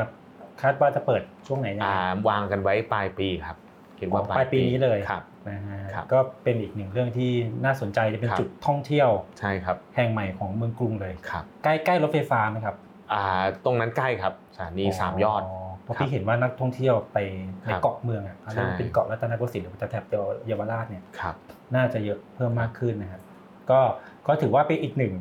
[0.62, 3.57] คาดว่าจะเปิดช่วงไหนยังอ่าไงวางกันไว้ปลายปีครับ
[3.99, 7.30] คิดว่าปลายปีนี้เลยครับ นะฮะครับ ก็เป็นอีกหนึ่งเรื่องที่
[7.64, 12.76] น่าสนใจจะเป็นครับ จุดท่องเที่ยว ใช่ครับแห่งใหม่ของเมืองกรุงเลย ครับใกล้ใกล้รถไฟฟ้าไหมครับ
[13.12, 13.24] อ่า
[13.64, 15.42] ตรงนั้นใกล้ครับสถานีสามยอด
[15.82, 17.18] เพราะครับพี่เห็นว่านักท่องเที่ยวไป
[17.64, 20.05] ในครับเกาะเมืองอะเขาเรียกว่าใช่ เป็นเกาะรัตนโกสินทร์หรือแถบ
[20.46, 21.34] เยาวราชเนี่ย ครับ
[21.74, 23.22] น่าจะเยอะเพิ่มมากขึ้นนะครับ
[23.70, 23.80] ก็
[24.26, 25.14] ก็ถือว่าเป็นอีกหนึ่ง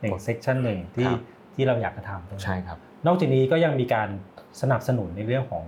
[0.00, 1.20] หนึ่งเซกชันหนึ่งที่ครับ
[1.54, 4.08] ที่เราอยากจะทำใช่ครับนอกจากนี้ก็ยังมีการ
[4.60, 5.62] สนับสนุนในเรื่องของ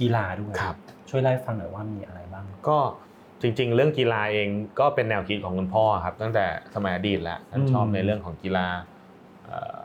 [0.00, 0.76] กีฬาด้วย ครับ
[1.10, 2.78] ช่วยเล่าให้ฟังหน่อยว่ามีอะไรบ้าง ก็
[3.42, 4.48] จริง ๆ เรื่องกีฬาเอง
[4.80, 8.66] ก็เป็นแนวคิดของคุณพ่อครับ ตั้งแต่สมัยอดีตแล้วท่านอืมชอบในเรื่องของกีฬา
[9.46, 9.78] เอ่อ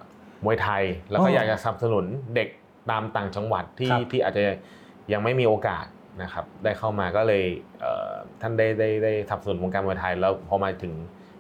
[0.46, 2.50] มวยไทย แล้วก็อ๋อออยากจะสนับสนุนเด็ก
[2.92, 4.44] ตามต่างจังหวัดที่ครับที่อาจจะ
[5.14, 5.86] ยังไม่มีโอกาส
[6.22, 7.44] นะครับได้เข้ามาก็เลย
[7.80, 10.94] เอ่อท่านได้ได้ได้สนับสนุนวงการมวยไทยแล้วพอมาถึง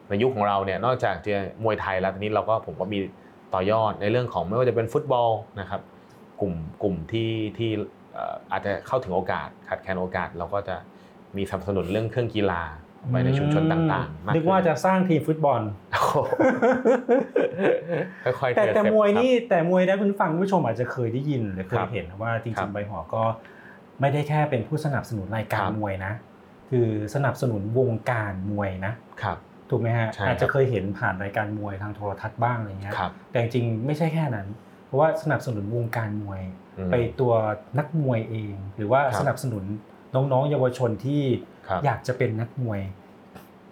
[0.09, 2.99] ในยุคของเราเนี่ยนอกจากจะมวยไทยแล้วทีนี้เราก็ผมก็มี
[3.53, 5.81] ต่อยอดในเรื่องของไม่ว่าจะเป็นฟุตบอลนะครับ
[6.41, 6.53] กลุ่ม
[6.83, 7.71] กลุ่มที่ที่
[8.13, 10.75] เอ่ออาจจะเข้าถึงโอกาสขาดแคลนโอกาสเราก็จะ
[11.37, 12.61] มีสนับสนุนเรื่องเครื่องกีฬา
[13.11, 15.61] ไปในชุมชนต่างๆมนึกว่าขึ้จะสร้างทีมฟุตบอล
[15.93, 16.15] โอ้โห
[18.39, 23.23] ค่อยๆแต่ทีละแต่สเปมวยครับนี่แต่มวยนะคุณฟังคุณผู้ชมอาจจะเคยได้ยินหรือเคคยรับเห็นว่าจครัริงบๆใบหอก็
[24.01, 26.13] ไม่ได้แค่เป็นผู้สนับสนุนรายการครับมวยนะ
[26.69, 29.37] คือสนับสนุนวงการมวยนะครับ
[29.69, 34.47] ถูกไหมฮะใช่ครับอาจจะเคยเห็นผ่านรายการมวยทางโทรทัศน์บ้างอะไรเงี้ยครับแต่จริงๆไม่ใช่แค่นั้น
[34.85, 36.41] เพราะว่าสนับสนุนวงการมวย
[36.77, 37.33] อืมไปตัว
[37.79, 39.63] นักมวยเอง หรือว่าครับสนับสนุน
[40.15, 41.21] น้องๆ เยาวชนที่
[41.67, 42.81] ครับอยากจะเป็นนักมวย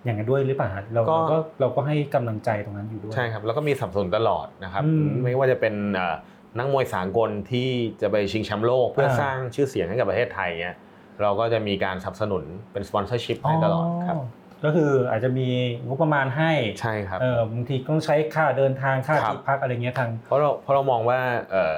[0.04, 6.16] อย่างนั้นด้วยหรือเปล่าฮะเราก็เราก็เราก็ให้กำลังใจตรงนั้นอยู่ด้วยใช่ครับแล้วก็มีสนับสนุนตลอดนะครับอืมไม่ว่าจะเป็นเอ่อ
[6.58, 7.70] นักมวยสากลที่
[8.02, 10.76] จะไปชิงแชมป์โลก เพื่ออาสร้างชื่อเสียงให้กับประเทศไทยเนี้ย
[11.22, 14.18] เราก็จะมีการสนับสนุนเป็น sponsorship ให้ตลอดครับ
[14.64, 15.48] ก็คืออาจจะมี
[15.88, 21.20] งบประมาณให้ใช่ครับเออบางทีต้องใช้ค่าเดินทางค่าครับที่พักอะไรเงี้ยทางเพราะเราเพราะเรามองว่า
[21.52, 21.78] เอ่อ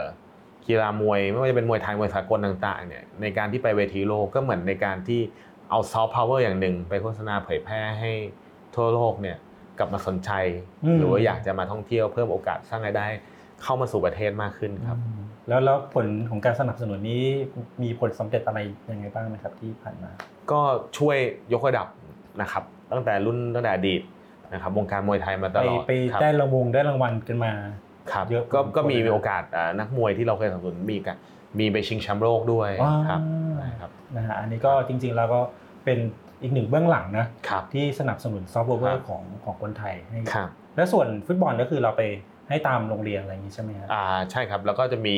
[0.67, 5.21] กีฬามวยไม่ว่าจะเป็นมวยไทยมวยสากลต่างๆเนี่ยในการที่ไปเวทีโลกก็เหมือนในการที่
[5.69, 8.11] เอาซอฟต์พาวเวอร์อย่างหนึ่งไปโฆษณาเผยแพร่ให้
[8.75, 9.37] ทั่วโลกเนี่ย
[9.77, 10.31] กลับมาสนใจ
[10.85, 13.07] อืมหรือว่าอยากจะมาท่องเที่ยวเพิ่มโอกาสสร้างรายได้
[13.63, 14.99] เข้ามาสู่ประเทศมากขึ้นครับ
[15.47, 17.23] แล้วแล้วผลของการสนับสนุนนี้
[17.81, 18.59] มีผลสำเร็จอะไร
[18.91, 20.11] ยังไงบ้างไหมครับที่ผ่านมา
[20.51, 20.61] ก็
[20.97, 21.17] ช่วย
[21.53, 21.87] ยกระดับ
[22.41, 24.01] นะครับตั้งแต่รุ่นตั้งแต่อดีต
[24.53, 27.51] นะครับวงการมวยไทยมาตไปลอดไปครับได้รางวงได้รางวัลกันมา
[28.11, 31.17] ครับเยอะก็พอสมควรก็มีเลยนะโอกาสอ่านักมวยที่เราเคยสนับสนุนมีกัน
[31.59, 33.21] มีไปชิงแชมป์โลกด้วยอ่าครับ
[33.57, 35.39] ใช่ครับนะฮะอันนี้ก็จริงๆแล้วก็
[35.85, 35.99] เป็น
[36.41, 42.01] อีกหนึ่งเบื้องหลังนะครับที่สนับสนุนซอฟต์แวครัร์บของของคนไทยให้ครับแล้วส่วนฟุตบอลก็คือเราไป
[42.49, 45.15] ให้ตามโรงเรียนอะไรอย่างนี้ใช่ไหมครับอ่าใช่ครับแล้วก็จะมี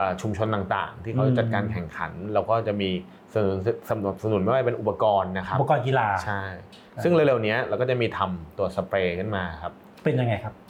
[0.00, 2.90] อ่าชุมชนต่างๆ ที่เขาอืมจัดการแข่งขัน เราก็จะมี
[3.34, 3.58] สนับสนุน
[3.88, 6.42] สนับสนุนไม่ว่าจะเป็นอุปกรณ์นะครับอุปกรณ์กีฬาใช่
[7.02, 9.72] ซึ่งเร็วๆเนี้ยเราก็จะมีทำตัวสเปรย์ขึ้นมาครับ
[10.04, 10.69] เป็นยังไงครับอ่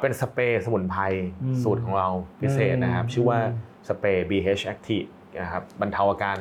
[0.00, 1.02] เป็นสเปรย์สมุนไพร
[1.42, 2.08] อืมสูตรของเรา
[2.40, 3.38] พิเศษนะครับอืมชื่อว่า
[3.88, 5.08] สเปรย์ BH Active
[5.42, 6.38] นะครับบรรเทาอาการ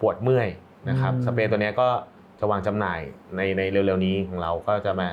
[0.00, 0.48] ปวดเมื่อย
[0.88, 1.88] นะครับอืมสเปรย์ตัวเนี้ยก็
[2.40, 3.00] จะวางจำหน่าย
[3.36, 5.08] ในในเร็วๆนี้ของเราก็จะมา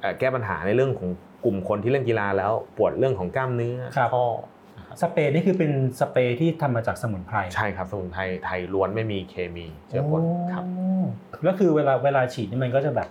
[0.00, 1.10] เอ่อแก้ปัญหาในเรื่องของ
[1.44, 4.26] กลุ่มคนที่เล่นกีฬาแล้วปวดเรื่องของกล้ามเนื้อครับข้อ
[5.02, 10.22] สเปรย์นี่คือเป็นสเปรย์ที่ทำมาจากสมุนไพรใช่ครับสมุนไพรไทยล้วนไม่มีเคมีเชื้อปน
[10.52, 10.86] ครับโอ้
[11.42, 13.08] แล้วคือเวลาเวลาฉีดนี่มันก็จะแบบ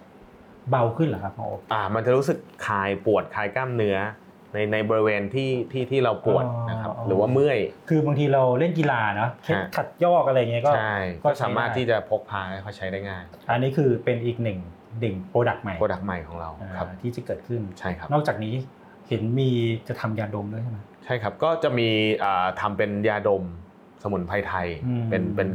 [0.70, 2.38] เบาขึ้นเหรอครับหมอโอ๊คอ่า มันจะรู้สึก
[2.68, 3.98] คลายปวดคลายกล้ามเนื้อ
[4.54, 7.60] ในในบริเวณที่ที่ที่เราปวดอ๋อนะครับอ๋อหรือว่าเมื่อย
[7.90, 14.60] คือบางทีเราเล่นกีฬาเนาะเคล็ดฮะขัดยอกอะไรเงี้ยก็ใช่ก็ก็ใช้สามารถได้ที่จะพกพาให้เขาใช้ได้ง่าย อันนี้คือเป็นอีกหนึ่ง
[15.04, 18.54] ดิ่ง product ใหม่ product ใหม่ของเราอ่าครับที่จะเกิดขึ้นใช่ครับนอกจากนี้
[19.10, 19.50] เห็นมี
[19.88, 21.90] จะทำยาดมด้วยใช่ไหมใช่ครับก็จะมี
[22.24, 23.44] อ่าทำเป็นยาดม
[24.04, 25.50] สมุนไพรไทยอืมเป็นเป็น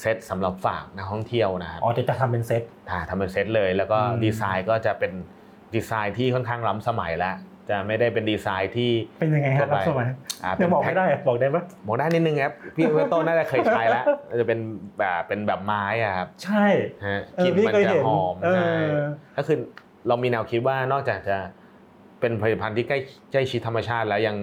[0.00, 5.12] เซตสำหรับฝากนักท่องเที่ยวนะครับอ๋อแต่จะทำเป็นเซตอ่าทำเป็นเซตเลย แล้วก็อืมดีไซน์ก็จะเป็น
[5.74, 7.36] ดีไซน์ที่ค่อนข้างล้ำสมัยแล้ว
[7.70, 10.08] จะไม่ได้เป็นดีไซน์ที่เป็นยังไงครับทั่วรับไปสมัย
[10.44, 14.04] อ่ายังบอกเป็นไม่ได้อะบอกได้ปะบอกได้นิดนึงครับพี่เวโต้น่าจะเคยใช้แล้ว
[14.40, 14.58] จะเป็น
[14.98, 16.66] แบบเป็นแบบไม้อะครับใช่
[17.06, 18.72] ฮะเออกลิ่นพี่มันเคยจะเห็นหอมเออใช่
[19.36, 19.58] ก็คือ
[20.08, 21.38] เรามีแนวคิดว่านอกจากจะ
[22.20, 22.98] เป็นผลิตภัณฑ์ที่ใกล้
[23.32, 24.36] ใกล้ชิดธรรมชาติแล้วยัง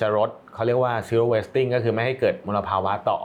[0.00, 3.18] จะลดเขาเรียกว่า zero wasting ก็คือไม่ให้เกิดมลภาวะต่อ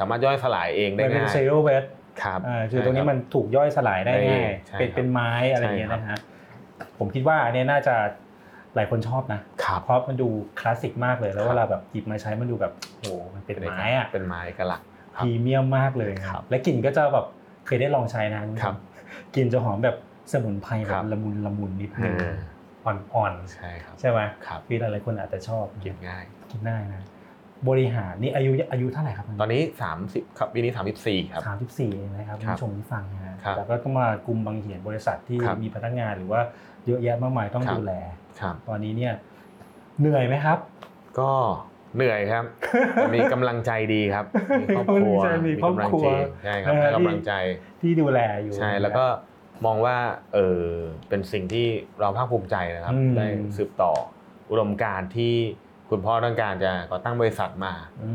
[0.00, 1.84] สามารถย่อยสลายเองได้มันเป็นง่ายเซโรเวส
[2.22, 6.20] ครับอ่าคือตรงนี้มันถูกย่อยสลายได้ได้ง่ายใช่เป็นครับเป็นไม้อะไรอย่างเงี้ยใช่ครับนะฮะ
[6.98, 7.94] ผมคิดว่าอันเนี้ยน่าจะ
[8.74, 10.28] หลายคนชอบนะครับเพราะมันดู
[10.60, 14.80] คลาสสิกมากเลยแล้วครับเวลาแบบหยิบมาใช้มันดูแบบโหมันเป็นไม้อะเป็นไม้กระลัก
[15.16, 17.26] พรีเมียมมากเลยนะครับและกลิ่นก็จะแบบ
[17.66, 18.74] เคยได้ลองใช้นะครับ
[19.34, 19.96] กลิ่นจะหอมแบบ
[20.32, 22.36] สมุนไพรแบครับบละมุนละมุนนิดนึงอ่า
[23.14, 27.02] อ่อนใช่ครับๆใช่ไหมครับคือหลายๆคนอาจจะชอบกินง่ายกินได้นะ
[27.68, 29.62] บริหารนี่อายุอายุเท่าไหร่ครับตอนนี้
[30.00, 36.40] 30ครับปีนี้ 34ครับสามสิบสี่เองนะครับครับผู้ชมที่ฟังนะฮะครับแต่ก็ต้องมากลุ่มบางเหียนบริษัทที่ครับมีพนักงานหรือว่า
[36.86, 37.94] เยอะแยะมากมายต้องครับดูแล
[38.40, 39.12] ครับตอนนี้เนี่ย
[40.00, 40.58] เหนื่อยไหมครับ
[41.18, 41.30] ก็
[41.96, 42.44] เหนื่อยครับ
[42.92, 44.24] แต่มีกำลังใจดีครับ
[44.62, 46.04] มีครอบครัวมีครอบครัว
[46.44, 47.32] ใช่ครับเออให้กำลังใจ
[47.80, 49.04] ที่ดูแลอยู่ใช่แล้วก็
[49.66, 49.96] มองว่า
[50.34, 50.64] เออ
[51.08, 51.66] เป็นสิ่งที่
[52.00, 53.92] เราภาคภูมิใจนะครับอืมได้สืบต่อ
[54.50, 55.34] อุดมการณ์ที่
[55.90, 57.72] คุณพ่อต้องการจะก่อตั้งบริษัทมา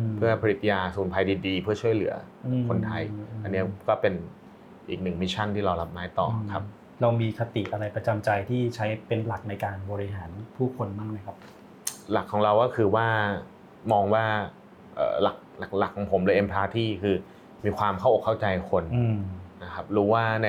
[0.08, 2.14] มเพื่อผลิตยาสมุนไพรดีๆ เพื่อช่วยเหลือ
[2.46, 3.02] อมคนไทย
[3.44, 4.14] อันเนี้ยก็เป็น
[4.90, 6.64] อีกหนึ่ง mission ที่เรารับไม้ต่ออมครับ
[7.02, 11.36] เรามีคติอะไรประจำใจที่ใช้เป็นหลักในการบริหารผู้คนบ้างไหมครับ
[12.12, 13.08] หลักของเราก็คือว่า
[13.92, 14.26] มองว่า
[14.96, 17.16] เอ่อหลักหลักหลักของผมเลย empathy คือ
[17.66, 19.18] มีความเข้าอกเข้าใจคนอืม
[19.64, 20.48] นะครับรู้ว่าใน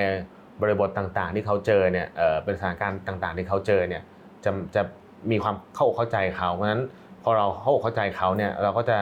[0.60, 4.02] บริบทต่างๆ ที่เขาเจอเนี่ยเอ่อเป็นสถานการณ์ต่างๆ ที่เขาเจอเนี่ย
[4.44, 4.82] จะจะ
[5.30, 8.98] มีความเข้าอกเข้าใจเขาเพราะฉะนั้นพ อเราเข้าอกเข้าใจเขาเนี่ยเราก็จะ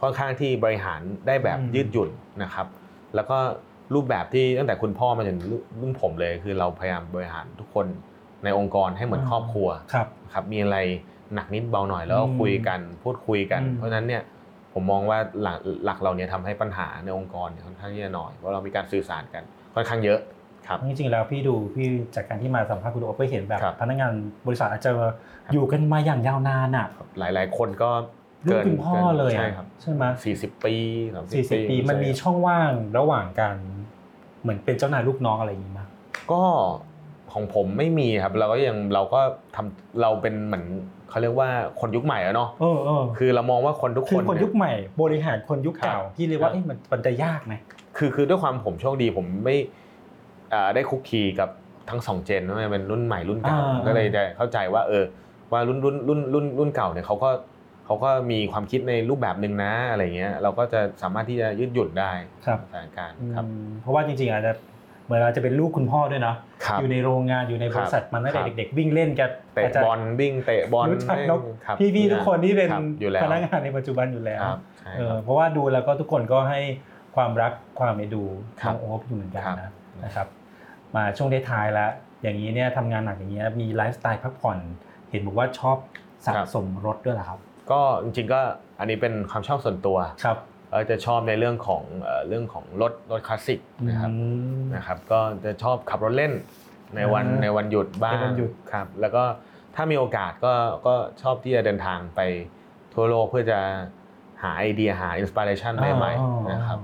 [0.00, 2.10] ค่อนข้างที่บริหารได้แบบอืมยืดหยุ่น
[2.42, 2.66] นะครับ
[3.14, 3.38] แล้วก็
[3.94, 5.38] รูปแบบที่ตั้งแต่คุณพ่อมาจน
[5.80, 7.86] รุ่นผมเลย คือเราพยายามบริหารทุกคน
[8.44, 10.78] ในองค์กรให้เหมือนครอบครัวครับครับมีอะไร
[11.34, 14.22] หนักนิดเบาหน่อยแล้วก็อืมคุยกันพูดคุยกันอืมเพราะฉะนั้นเนี่ย
[14.72, 19.42] ผมมองว่าหลักหลักเราเนี่ยทำให้ปัญหาในองค์กรเนี่ยค่อนข้างที่จะน้อยเพราะเรามีการสื่อสารกัน
[19.74, 20.20] ค่อนข้างเยอะ
[20.66, 21.86] ครับจริงๆแล้วพี่ดูพี่
[22.16, 24.12] จากการที่มาสัมภาษณ์คุณโอ๊ตไปเห็นแบบครับพนักงาน
[24.46, 24.92] บริษัทอาจจะ
[25.52, 26.86] อยู่กันมาอย่างยาวนานอะ
[27.18, 27.90] หลายๆ คนก็
[28.46, 30.74] รุ่นเกินคุณพ่อกินเลยใช่อะครับใช่ไหมสี่สิบปี
[31.14, 33.56] สามสิบสี่สิบปีมันมีใช่ช่องว่างระหว่างกัน
[34.42, 35.88] เหมือนเป็นเจ้านายลูกน้องอะไรอย่างนี้มั้ย
[36.32, 36.42] ก็
[37.32, 39.20] ของผมไม่มีครับเราก็ยังเราก็
[39.56, 40.64] ทำเราเป็นเหมือน
[41.10, 41.50] เขาเรียกว่า
[41.80, 47.54] คนยุคใหม่อะเนาะเออเออคือเรามองว่าคนทุกคืคอนคนเนี่ยุคใหม่ บริหารคนยุคเก่าครับพี่เรียกว่าครับเอ๊ะมันมันจะยากไหม
[47.96, 49.83] คือคือด้วยความผมโชคดีผมไม่อ่า
[50.74, 51.48] ได้คุกคีกับ
[51.90, 55.04] ทั้งสองเจนไม่ว่าจะเป็นรุ่นใหม่รุ่นเก่าอ่า ก็เลยได้เข้าใจว่าเออ
[55.52, 57.30] ว่ารุ่นรุ่นรุ่นรุ่นรุ่นเก่าเนี่ยเขาก็
[57.86, 62.10] เขาก็มีความคิดในรูปแบบหนึ่งนะอะไรเงี้ยเราก็จะสามารถที่จะยืดหยุ่นได้
[62.46, 64.52] ครับสถานการณ์ครับ อืมเพราะว่าจริงๆอาจจะ
[65.04, 76.60] เหมือนเราจะเป็นลูกคุณพ่อด้วยเนาะครับ อยู่ในโรงงานอยู่ในบริษัทครับมาตั้งครัแต่บเด็ก ๆ วิ่งเล่นกันเตะาจจะ บอลวิ่งเตะบอลรู้จักนกครับพี่ ๆ ทุกคนที่เป็นครับอยู่แล้วพนักงานในปัจจุบันอยู่แล้วครับใช่เอคอรับ เพราะว่าดูแล้วก็ทุกคนก็ให้
[77.16, 78.24] ความรักความเอ็นดู
[78.60, 79.70] ครัน้บองโอ๊บอยู่เหมือนกันครับ นะ
[80.04, 80.26] นะครับ
[80.96, 81.90] มาช่วงท้ายๆแล้ว
[82.22, 84.58] อย่างนี้เนี่ยทำงานหนักอย่างเงี้ยมีไลฟ์สไตล์พักผ่อน
[85.10, 85.76] เห็นบอกว่าชอบ
[86.26, 87.40] สะสมรถด้วยเหรอครับ
[87.70, 88.40] ก็จริงๆก็
[88.78, 90.38] อันนี้เป็นความชอบส่วนตัวครับ
[90.70, 94.14] เออจะชอบในเรื่องของเอ่อเรื่องของรถรถคลาสสิกนะครับอื
[94.60, 96.32] มนะครับ ก็จะชอบขับรถเล่น
[96.96, 99.24] ในวันอ่าในวันหยุดบ้างในวันหยุดครับแล้วก็
[99.74, 100.52] ถ้ามีโอกาสก็
[100.86, 102.20] ก็ชอบที่จะเดินทางไป
[102.94, 103.58] ทั่วโลกเพื่อจะ
[104.42, 106.80] หาไอเดียหา inspiration ใหม่อ๋อๆนะครับ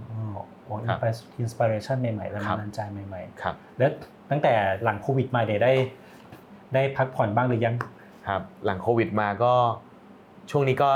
[0.71, 0.99] อ๋ออ๋อครับ
[1.41, 3.91] inspiration ใหม่ๆแรงครับบันดาลใจใหม่ครับๆแล้ว
[4.31, 4.53] ตั้งแต่
[4.85, 5.73] หลังโควิดมาเดี๋ยวได้
[6.75, 7.77] ได้พักผ่อนบ้างหรือยัง
[8.29, 9.53] ครับหลังโควิดมาก็
[10.51, 10.91] ช่วงนี้ก็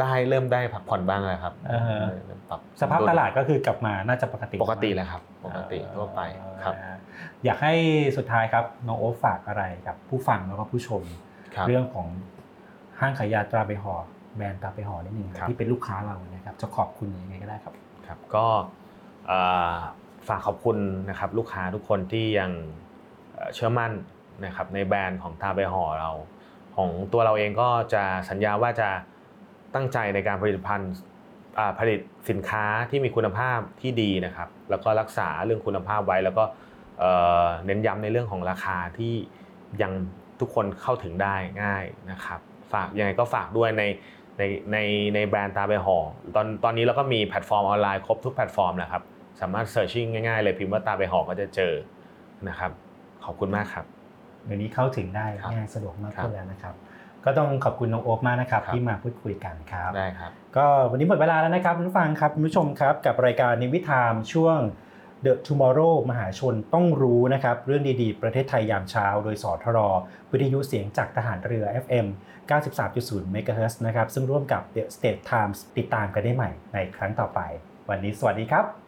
[0.00, 6.20] ได้เริ่มได้พักผ่อนบ้างแล้วครับอ่าฮะเริ่มปรับสภาพตลาดก็คือกลับมาน่าจะปกติ ปกติแล้วครับ ปกติทั่วไป
[6.64, 6.96] ครับอ่า
[7.44, 7.74] อยากให้
[8.16, 11.02] สุดท้ายครับน้องโอ๊ตฝากอะไรกับผู้ฟังแล้วก็ผู้ชม
[11.54, 12.08] ครับเรื่องของ
[13.00, 13.94] ห้างขายยาตราไปห่อ
[14.36, 17.74] แบรนด์ตราไปห่อนิดนึงครับที่เป็นลูกค้าเรานะครับจะขอบคุณยังไงก็ได้ครับ
[18.06, 18.77] ครับ ก็เอ่อ
[20.28, 20.78] ฝากขอบคุณ
[21.10, 22.50] นะครับลูกค้าทุกคนที่ยัง
[23.54, 23.92] เชื่อมั่น
[24.44, 26.10] นะครับในแบรนด์ของตาใบห่อเรา
[26.76, 28.88] ของตัวเราเองก็จะสัญญาว่าจะ
[29.74, 30.92] ตั้งใจในการผลิตภัณฑ์
[31.78, 32.00] ผลิต
[32.30, 36.44] สินค้าที่มีคุณภาพที่ดีนะครับ แล้วก็รักษาเรื่องคุณภาพไว้ แล้วก็
[36.98, 37.12] เอ่
[37.42, 39.14] อเน้นย้ำในเรื่องของราคาที่
[39.82, 39.92] ยัง
[40.40, 42.40] ทุกคนเข้าถึงได้ง่ายนะครับ
[42.72, 43.82] ฝากยังไงก็ฝากด้วยใน
[44.38, 44.76] ในใน
[45.14, 45.98] ในแบรนด์ตราใบห่อ
[46.34, 49.02] ตอนตอนนี้เราก็มีแพลตฟอร์มออนไลน์ครบทุกแพลตฟอร์มนะครับ
[49.40, 51.72] สามารถ search ง่ายๆ เลยพิมพ์ว่าตราใบห่อก็จะเจอ
[52.48, 52.70] นะครับ
[53.24, 53.84] ขอบคุณมากครับ
[54.46, 56.74] เดี๋ยวนี้เข้าถึงได้ครับง่ายสะดวกมากครับขึ้นแล้วนะครับ
[57.24, 64.58] ก็ต้องขอบคุณน้องโอ๊คมากนะครับครับ ที่มาพูดคุยกันครับได้ครับ ก็วันนี้หมดเวลาแล้วนะครับคุณผู้ฟังครับคุณผู้ชมครับกับรายการ NAVY TIME ช่วง
[65.24, 69.78] The Tomorrow มหาชนต้องรู้นะครับ เรื่องดีๆ ประเทศไทยยามเช้า โดยสทร
[70.32, 72.06] วิทยุเสียงจากทหารเรือ FM
[72.50, 77.40] 93.0 MHz นะครับ ซึ่งร่วมกับ The State Times ติดตามกันได้ใหม่ในครั้งต่อไป
[77.88, 78.87] วันนี้สวัสดีครับ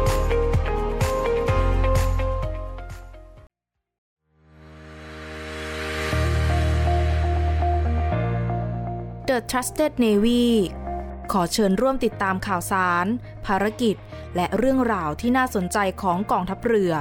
[9.31, 10.43] The Trusted Navy
[11.31, 13.05] ขอเชิญร่วมติดตามข่าวสาร
[13.45, 13.95] ภารกิจ
[14.35, 16.91] และเรื่องราวที่น่าสนใจของกองทัพเรือ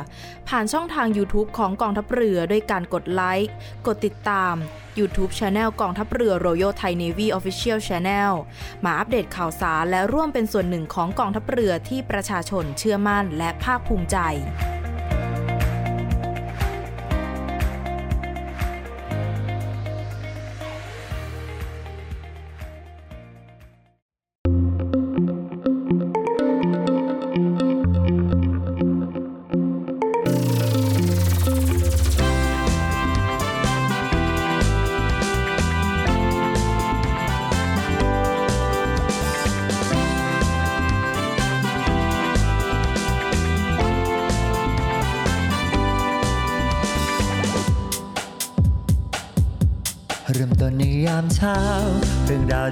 [0.49, 3.55] ผ่านช่องทาง YouTube ของกองทัพเรือด้วยการกดไลค์
[3.87, 4.55] กดติดตาม
[4.99, 8.33] YouTube Channel กองทัพเรือ Royal Thai Navy Official Channel
[8.85, 14.19] มาอัปเดตข่าวสารและร่วมเป็นส่วนหนึ่งของกองทัพเรือที่ประชาชนเชื่อมั่นและภาคภูมิใจ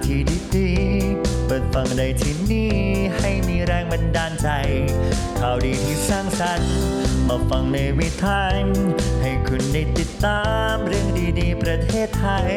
[0.09, 0.25] ที่
[0.57, 2.73] ดีๆ เปิดฟังได้ที่นี่
[3.19, 4.49] ให้มีแรงบันดาลใจ
[5.39, 6.73] ข่าวดีที่สร้างสรรค์
[7.29, 8.43] มาฟังในวิถี
[9.23, 10.43] ให้คุณได้ติดตา
[10.73, 11.07] มเรื่อง
[11.41, 12.53] ดีๆ ประเทศไทย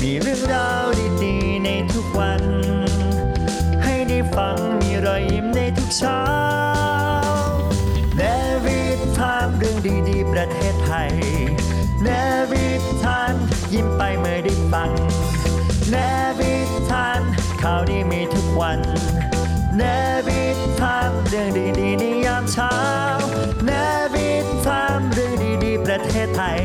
[0.00, 0.86] มีเรื่องราว
[1.24, 2.42] ดีๆ ในทุกวัน
[3.84, 6.22] ให้ได้ฟังมีรอยยิ้มในทุกเช้า
[8.16, 8.22] เน
[8.64, 8.80] วิ
[9.18, 9.76] ทามเรื่อง
[10.08, 11.12] ดีๆ ประเทศไทย
[12.02, 12.08] เน
[12.50, 12.66] วิ
[13.04, 13.34] ทาม
[13.72, 14.92] ยิ้มไปเมื่อได้ฟัง
[15.92, 15.98] เน
[16.38, 16.54] บิ
[16.90, 17.20] ทัน
[17.62, 18.80] ข่าวดีมีทุกวัน
[19.76, 19.82] เน
[20.26, 20.42] บิ
[20.80, 22.74] ทันเรื่องดีๆในยามเช้า
[23.64, 23.70] เน
[24.14, 24.28] บิ
[24.66, 25.32] ทันเรื่อง
[25.64, 26.62] ดีๆประเทศไทย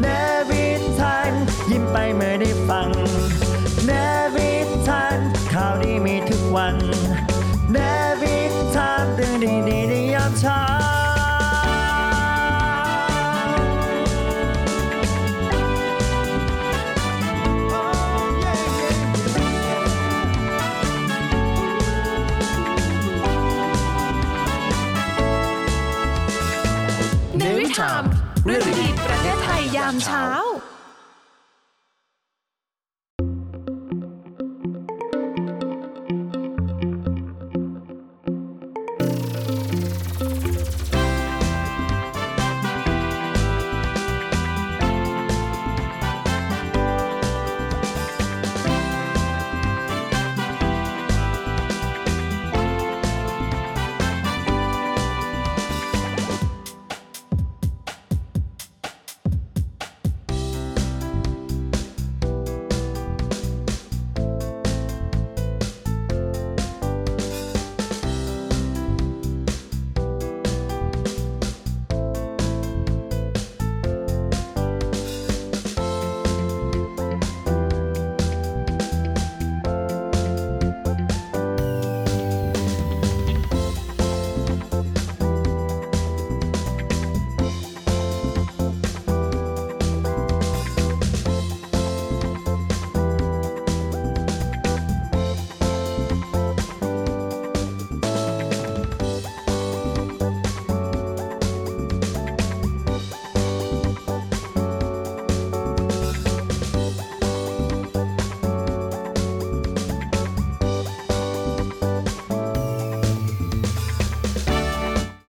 [0.00, 0.06] เน
[0.48, 0.64] บิ
[1.00, 1.32] ทัน
[1.70, 2.90] ยิ้มไปเมื่อได้ฟัง
[3.86, 3.90] เน
[4.34, 4.50] บิ
[4.88, 5.18] ทัน
[5.52, 6.76] ข่าวดีมีทุกวัน
[28.42, 28.79] ใ